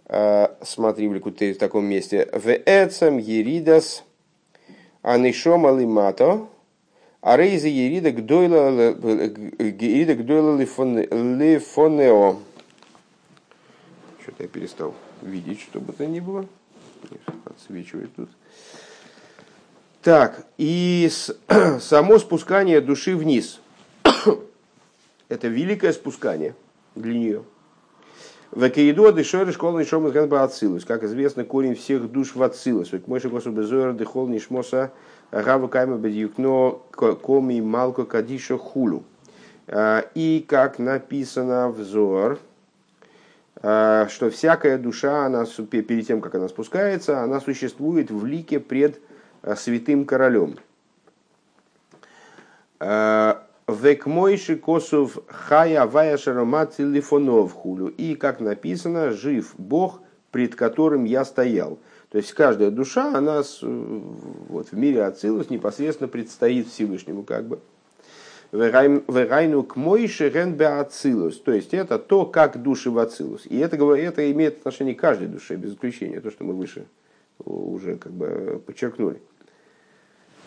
Смотри 0.08 1.08
в 1.08 1.12
в 1.54 1.58
таком 1.58 1.84
месте. 1.84 2.28
В 2.32 2.48
эцем 2.48 3.18
еридас 3.18 4.04
анишом 5.02 5.66
алимато 5.66 6.48
а 7.26 7.36
рейза 7.36 7.66
ерида 7.66 8.12
гдойла 8.12 8.70
лифонео. 10.56 12.36
Что-то 14.22 14.42
я 14.44 14.48
перестал 14.48 14.94
видеть, 15.22 15.60
что 15.60 15.80
бы 15.80 15.92
то 15.92 16.06
ни 16.06 16.20
было. 16.20 16.46
Отсвечивает 17.44 18.14
тут. 18.14 18.30
Так, 20.02 20.46
и 20.56 21.10
само 21.80 22.20
спускание 22.20 22.80
души 22.80 23.16
вниз. 23.16 23.58
Это 25.28 25.48
великое 25.48 25.92
спускание 25.92 26.54
для 26.94 27.14
нее. 27.14 27.42
Векаиду 28.52 29.12
дешойры 29.12 29.52
школа 29.52 29.80
нишом 29.80 30.06
из 30.08 30.32
ацилус. 30.32 30.84
Как 30.84 31.02
известно, 31.02 31.44
корень 31.44 31.74
всех 31.74 32.10
душ 32.10 32.34
в 32.34 32.42
ацилус. 32.42 32.92
Ведь 32.92 33.08
мой 33.08 33.20
шикосу 33.20 33.50
безойра 33.50 33.92
дехол 33.92 34.28
нишмоса 34.28 34.92
Гава 35.32 35.68
Кайма 35.68 35.96
Бедюкно 35.96 36.78
Коми 36.90 37.60
Малко 37.60 38.04
Кадиша 38.04 38.56
Хулю. 38.56 39.02
А, 39.68 40.04
и 40.14 40.44
как 40.46 40.78
написано 40.78 41.68
в 41.70 41.82
Зор, 41.82 42.38
а, 43.62 44.06
что 44.08 44.30
всякая 44.30 44.78
душа, 44.78 45.26
она, 45.26 45.44
перед 45.44 46.06
тем, 46.06 46.20
как 46.20 46.36
она 46.36 46.48
спускается, 46.48 47.22
она 47.22 47.40
существует 47.40 48.10
в 48.10 48.24
лике 48.24 48.60
пред 48.60 49.00
а, 49.42 49.56
святым 49.56 50.04
королем. 50.04 50.56
Векмойши 53.68 54.56
косов 54.56 55.18
хая 55.26 55.86
вая 55.86 56.16
телефонов 56.16 57.52
хулю. 57.52 57.88
И, 57.88 58.14
как 58.14 58.40
написано, 58.40 59.10
жив 59.10 59.54
Бог, 59.58 60.00
пред 60.30 60.54
которым 60.54 61.04
я 61.04 61.24
стоял. 61.24 61.78
То 62.10 62.18
есть 62.18 62.32
каждая 62.32 62.70
душа, 62.70 63.12
она 63.12 63.42
вот, 63.62 64.68
в 64.70 64.76
мире 64.76 65.02
Ацилус 65.02 65.50
непосредственно 65.50 66.06
предстоит 66.06 66.68
Всевышнему 66.68 67.24
как 67.24 67.46
бы. 67.46 67.58
Верайну 68.52 69.64
к 69.64 69.74
Мойше 69.74 70.30
Ацилус. 70.60 71.40
То 71.40 71.52
есть 71.52 71.74
это 71.74 71.98
то, 71.98 72.24
как 72.24 72.62
души 72.62 72.92
в 72.92 72.98
Ацилус. 72.98 73.46
И 73.46 73.58
это, 73.58 73.76
это 73.76 74.30
имеет 74.30 74.58
отношение 74.58 74.94
к 74.94 75.00
каждой 75.00 75.26
душе, 75.26 75.56
без 75.56 75.72
исключения, 75.72 76.20
то, 76.20 76.30
что 76.30 76.44
мы 76.44 76.54
выше 76.54 76.86
уже 77.44 77.96
как 77.96 78.12
бы 78.12 78.62
подчеркнули. 78.64 79.20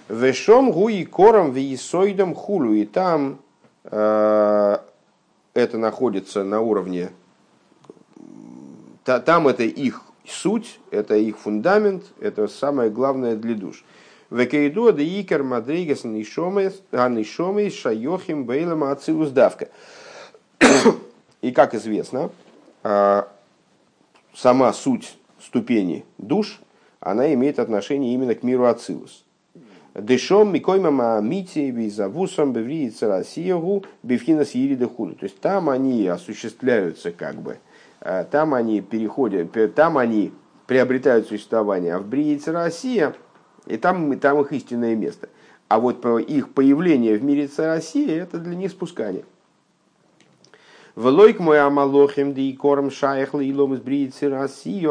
Вешом 0.10 0.72
гуи 0.72 1.06
кором 1.06 1.52
виесоидом 1.52 2.34
хулу. 2.34 2.74
И 2.74 2.86
там 2.86 3.40
э, 3.86 4.78
это 5.54 5.78
находится 5.78 6.44
на 6.44 6.62
уровне, 6.62 7.12
там 9.06 9.48
это 9.48 9.64
их 9.64 10.02
суть, 10.28 10.80
это 10.92 11.16
их 11.16 11.38
фундамент, 11.38 12.04
это 12.20 12.48
самое 12.48 12.90
главное 12.90 13.36
для 13.36 13.56
душ. 13.56 13.84
Векейду 14.30 14.92
да 14.92 15.04
икер 15.04 15.44
мадригас 15.44 16.06
анишомес 16.06 17.74
шайохим 17.74 18.46
бейлам 18.46 18.84
ацилус 18.84 19.30
давка. 19.30 19.70
И 21.42 21.52
как 21.52 21.74
известно, 21.74 22.30
а, 22.84 23.28
сама 24.36 24.74
суть 24.74 25.18
ступени 25.42 26.06
душ, 26.18 26.60
она 27.00 27.34
имеет 27.34 27.60
отношение 27.60 28.14
именно 28.14 28.36
к 28.36 28.44
миру 28.44 28.66
Ацилус. 28.66 29.24
Дешом 30.02 30.54
микойма 30.54 30.92
маамити 30.92 31.72
визавусом 31.72 32.54
бевриица 32.54 33.08
Россиягу 33.08 33.84
бевхинас 34.04 34.52
ерида 34.52 34.88
худу. 34.88 35.16
То 35.16 35.26
есть 35.26 35.40
там 35.40 35.70
они 35.70 36.08
осуществляются 36.08 37.12
как 37.12 37.36
бы– 37.36 37.58
Э, 38.02 38.26
там 38.30 38.54
они 38.54 38.82
переходят, 38.82 39.56
там 39.76 39.98
они 39.98 40.34
приобретают 40.68 41.28
существование, 41.28 41.96
а 41.96 42.00
в 42.00 42.08
Бриице 42.08 42.52
Россия, 42.52 43.16
и 43.66 43.78
там, 43.78 44.18
там 44.20 44.40
их 44.42 44.52
истинное 44.54 44.96
место. 44.96 45.30
А 45.68 45.80
вот 45.80 46.04
их 46.06 46.54
появление 46.54 47.18
в 47.18 47.24
мире 47.24 47.50
России 47.58 48.12
это 48.12 48.40
для 48.40 48.56
них 48.56 48.72
спускание. 48.72 49.26
Влойк 50.96 51.40
мой 51.40 51.62
амалохим 51.62 52.34
да 52.34 52.42
и 52.42 52.54
корм 52.54 52.90
шаях 52.90 53.34
лилом 53.34 53.76
из 53.76 53.80
Бриицы 53.80 54.30
России, 54.30 54.88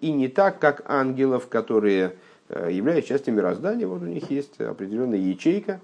и 0.00 0.12
не 0.12 0.28
так, 0.28 0.58
как 0.58 0.82
ангелов, 0.86 1.48
которые 1.48 2.16
э, 2.48 2.70
являются 2.72 3.08
частью 3.08 3.34
мироздания, 3.34 3.86
вот 3.86 4.02
у 4.02 4.06
них 4.06 4.30
есть 4.30 4.60
определенная 4.60 5.18
ячейка. 5.18 5.80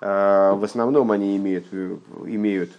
Э, 0.00 0.52
в 0.54 0.64
основном 0.64 1.10
они 1.10 1.36
имеют, 1.36 1.72
имеют 1.72 2.70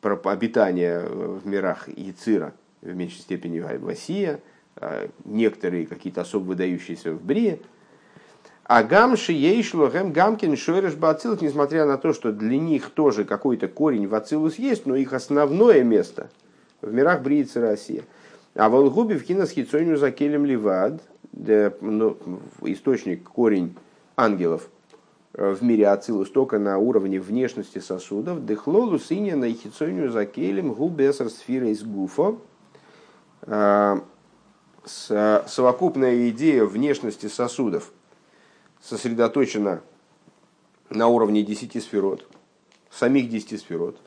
про 0.00 0.20
обитание 0.24 1.00
в 1.00 1.46
мирах 1.46 1.88
Яцира, 1.88 2.52
в 2.82 2.94
меньшей 2.94 3.20
степени 3.20 3.60
Васия, 3.60 4.40
а 4.76 5.08
некоторые 5.24 5.86
какие-то 5.86 6.22
особо 6.22 6.44
выдающиеся 6.44 7.12
в 7.12 7.22
Брие. 7.22 7.58
А 8.64 8.84
гамши 8.84 9.32
ейшло 9.32 9.88
гэм 9.88 10.12
гамкин 10.12 10.56
шойреш 10.56 10.94
бацилус, 10.94 11.40
несмотря 11.40 11.86
на 11.86 11.98
то, 11.98 12.12
что 12.12 12.32
для 12.32 12.56
них 12.56 12.90
тоже 12.90 13.24
какой-то 13.24 13.66
корень 13.66 14.06
в 14.06 14.14
ацилус 14.14 14.60
есть, 14.60 14.86
но 14.86 14.94
их 14.94 15.12
основное 15.12 15.82
место 15.82 16.30
в 16.80 16.92
мирах 16.92 17.22
Брии 17.22 17.46
Россия. 17.56 18.04
А 18.54 18.68
волгуби 18.68 19.14
в 19.14 19.24
кинос 19.24 19.50
хитсойню 19.50 19.96
за 19.96 20.10
келем 20.10 20.44
ливад, 20.44 21.02
ну, 21.32 22.16
источник, 22.62 23.24
корень 23.24 23.76
ангелов– 24.16 24.68
Э, 25.32 25.52
в 25.52 25.62
мире 25.62 25.88
Ацилус 25.88 26.30
только 26.30 26.58
на 26.58 26.78
уровне 26.78 27.20
внешности 27.20 27.78
сосудов. 27.78 28.44
Дехлолу 28.44 28.98
синя 28.98 29.36
на 29.36 29.50
ихицойню 29.50 30.10
за 30.10 30.26
келем 30.26 30.72
губесар 30.72 31.30
сфера 31.30 31.68
из 31.68 31.82
гуфа. 31.82 32.36
Э, 33.42 34.00
совокупная 34.84 36.30
идея 36.30 36.64
внешности 36.64 37.26
сосудов 37.26 37.92
сосредоточена 38.82 39.82
на 40.88 41.06
уровне 41.06 41.42
десяти 41.42 41.80
сферот, 41.80 42.26
самих 42.90 43.28
десяти 43.28 43.58
сферот. 43.58 43.98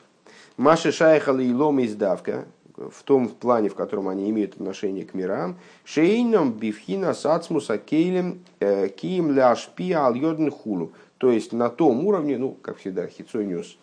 Маши 0.58 0.92
шайхала 0.92 1.40
и 1.40 1.54
лома 1.54 1.86
издавка, 1.86 2.46
в 2.78 3.04
том 3.04 3.30
плане, 3.30 3.70
в 3.70 3.76
котором 3.76 4.08
они 4.08 4.30
имеют 4.30 4.56
отношение 4.56 5.06
к 5.06 5.14
мирам. 5.14 5.58
Шейном 5.86 6.54
бифхина 6.54 7.14
сацмуса 7.14 7.78
кейлем 7.78 8.40
э, 8.60 8.90
кием 8.90 9.32
ляшпи 9.32 9.92
ал 9.92 10.16
хулу 10.52 10.92
то 11.18 11.32
есть 11.32 11.54
на 11.54 11.70
том 11.70 12.06
уровне, 12.06 12.38
ну, 12.38 12.58
как 12.62 12.78
всегда, 12.78 13.08
хитсониус, 13.08 13.78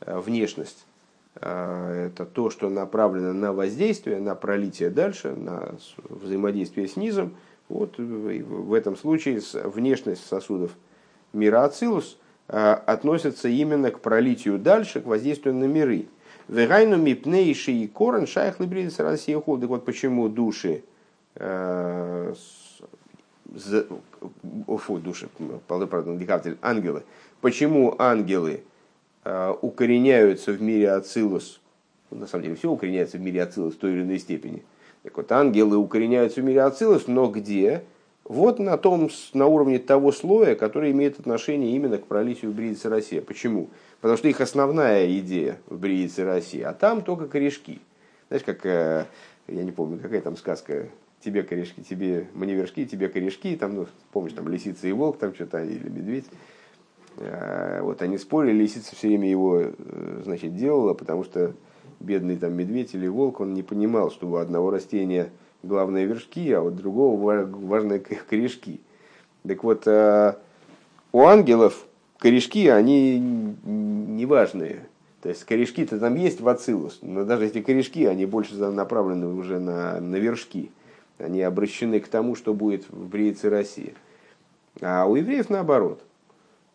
э, 0.00 0.18
внешность, 0.18 0.86
э, 1.34 2.10
это 2.10 2.24
то, 2.24 2.48
что 2.50 2.70
направлено 2.70 3.32
на 3.32 3.52
воздействие, 3.52 4.20
на 4.20 4.34
пролитие 4.34 4.88
дальше, 4.88 5.34
на 5.34 5.74
взаимодействие 6.08 6.88
с 6.88 6.96
низом. 6.96 7.36
Вот 7.68 7.98
в 7.98 8.72
этом 8.72 8.96
случае 8.96 9.42
внешность 9.52 10.26
сосудов 10.26 10.70
мира 11.34 11.64
Ацилус 11.64 12.16
относится 12.46 13.46
именно 13.46 13.90
к 13.90 14.00
пролитию 14.00 14.58
дальше, 14.58 15.02
к 15.02 15.04
воздействию 15.04 15.54
на 15.54 15.64
миры. 15.64 16.06
Вегайну 16.48 16.96
мипнейши 16.96 17.72
и 17.72 17.86
корен 17.86 18.26
шайх 18.26 18.60
либридис 18.60 18.98
Россия 18.98 19.38
Так 19.38 19.68
вот 19.68 19.84
почему 19.84 20.28
души 20.28 20.82
фу, 24.78 24.98
души, 24.98 25.28
правда, 25.66 25.86
ангелы. 26.62 27.02
Почему 27.40 27.94
ангелы 27.98 28.62
э, 29.24 29.54
укореняются 29.62 30.52
в 30.52 30.60
мире 30.60 30.92
Ацилус? 30.92 31.60
На 32.10 32.26
самом 32.26 32.44
деле 32.44 32.56
все 32.56 32.70
укореняется 32.70 33.18
в 33.18 33.20
мире 33.20 33.42
Ацилус 33.42 33.74
в 33.74 33.78
той 33.78 33.92
или 33.92 34.02
иной 34.02 34.18
степени. 34.18 34.64
Так 35.02 35.16
вот, 35.16 35.30
ангелы 35.30 35.76
укореняются 35.76 36.40
в 36.40 36.44
мире 36.44 36.62
Ацилус, 36.62 37.06
но 37.06 37.28
где? 37.28 37.84
Вот 38.28 38.58
на, 38.58 38.76
том, 38.76 39.08
на 39.32 39.46
уровне 39.46 39.78
того 39.78 40.12
слоя, 40.12 40.54
который 40.54 40.90
имеет 40.90 41.18
отношение 41.18 41.74
именно 41.74 41.96
к 41.96 42.06
пролитию 42.06 42.52
Бриицы 42.52 42.90
России. 42.90 43.20
Почему? 43.20 43.70
Потому 44.02 44.18
что 44.18 44.28
их 44.28 44.42
основная 44.42 45.08
идея 45.18 45.58
в 45.66 45.78
Бриице 45.78 46.24
России, 46.24 46.60
а 46.60 46.74
там 46.74 47.00
только 47.00 47.26
корешки. 47.26 47.80
Знаешь, 48.28 48.44
как, 48.44 48.66
э, 48.66 49.06
я 49.48 49.64
не 49.64 49.72
помню, 49.72 49.98
какая 49.98 50.20
там 50.20 50.36
сказка, 50.36 50.88
тебе 51.24 51.42
корешки, 51.42 51.82
тебе 51.82 52.28
мне 52.34 52.54
тебе 52.66 53.08
корешки, 53.08 53.56
там, 53.56 53.74
ну, 53.74 53.86
помнишь, 54.12 54.34
там 54.34 54.46
лисица 54.48 54.86
и 54.88 54.92
волк, 54.92 55.16
там 55.16 55.34
что-то, 55.34 55.64
или 55.64 55.88
медведь. 55.88 56.26
Э, 57.16 57.80
вот 57.80 58.02
они 58.02 58.18
спорили, 58.18 58.52
лисица 58.52 58.94
все 58.94 59.08
время 59.08 59.30
его, 59.30 59.58
э, 59.58 60.20
значит, 60.24 60.54
делала, 60.54 60.92
потому 60.92 61.24
что 61.24 61.54
бедный 61.98 62.36
там 62.36 62.52
медведь 62.54 62.94
или 62.94 63.08
волк, 63.08 63.40
он 63.40 63.54
не 63.54 63.62
понимал, 63.62 64.10
что 64.10 64.28
у 64.28 64.36
одного 64.36 64.70
растения 64.70 65.30
главные 65.62 66.06
вершки, 66.06 66.50
а 66.52 66.62
у 66.62 66.70
другого 66.70 67.46
важные 67.46 68.00
корешки. 68.00 68.80
Так 69.46 69.64
вот, 69.64 69.86
у 69.86 71.20
ангелов 71.22 71.86
корешки, 72.18 72.68
они 72.68 73.18
не 73.18 74.26
важные. 74.26 74.86
То 75.22 75.30
есть 75.30 75.44
корешки-то 75.44 75.98
там 75.98 76.14
есть 76.14 76.40
в 76.40 76.48
ацилус, 76.48 77.00
но 77.02 77.24
даже 77.24 77.46
эти 77.46 77.60
корешки, 77.60 78.04
они 78.06 78.24
больше 78.24 78.54
направлены 78.56 79.26
уже 79.26 79.58
на, 79.58 80.00
на 80.00 80.16
вершки. 80.16 80.70
Они 81.18 81.42
обращены 81.42 81.98
к 81.98 82.06
тому, 82.06 82.36
что 82.36 82.54
будет 82.54 82.88
в 82.88 83.08
Бриице 83.08 83.50
России. 83.50 83.94
А 84.80 85.06
у 85.06 85.16
евреев 85.16 85.50
наоборот. 85.50 86.02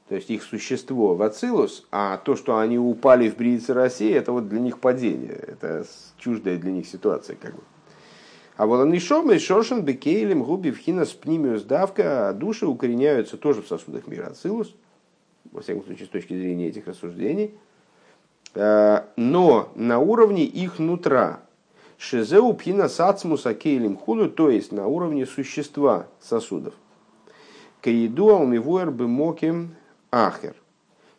То 0.09 0.15
есть 0.15 0.29
их 0.29 0.43
существо 0.43 1.15
в 1.15 1.21
ацилус, 1.21 1.87
а 1.89 2.17
то, 2.17 2.35
что 2.35 2.57
они 2.57 2.77
упали 2.77 3.29
в 3.29 3.37
Бриице 3.37 3.73
России, 3.73 4.13
это 4.13 4.33
вот 4.33 4.49
для 4.49 4.59
них 4.59 4.79
падение. 4.79 5.31
Это 5.47 5.85
чуждая 6.17 6.57
для 6.57 6.71
них 6.71 6.85
ситуация. 6.87 7.37
Как 7.37 7.55
бы. 7.55 7.61
А 8.55 8.67
вот 8.67 8.81
они 8.81 8.99
шомы, 8.99 9.39
шошен, 9.39 9.81
бекейлем, 9.81 10.43
губи, 10.43 10.71
вхинас, 10.71 11.09
пнимиус, 11.09 11.63
давка, 11.63 12.29
а 12.29 12.33
души 12.33 12.67
укореняются 12.67 13.37
тоже 13.37 13.61
в 13.61 13.67
сосудах 13.67 14.07
мира 14.07 14.27
ацилус 14.27 14.73
во 15.53 15.61
всяком 15.61 15.83
случае, 15.83 16.07
с 16.07 16.09
точки 16.09 16.33
зрения 16.33 16.67
этих 16.67 16.87
рассуждений, 16.87 17.53
э, 18.55 19.03
но 19.15 19.71
на 19.75 19.99
уровне 19.99 20.43
их 20.43 20.79
нутра. 20.79 21.41
Шизеу 21.97 22.53
пхина 22.53 22.89
сацмуса 22.89 23.53
кейлим 23.53 23.95
худу, 23.95 24.29
то 24.29 24.49
есть 24.49 24.71
на 24.71 24.87
уровне 24.87 25.25
существа 25.25 26.07
сосудов. 26.19 26.73
Каиду 27.81 28.29
алмивуэр 28.29 28.91
бемоким 28.91 29.75
ахер. 30.11 30.55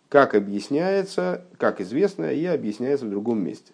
Как 0.09 0.35
объясняется, 0.35 1.45
как 1.59 1.81
известно, 1.81 2.33
и 2.33 2.45
объясняется 2.45 3.07
в 3.07 3.11
другом 3.11 3.43
месте. 3.43 3.73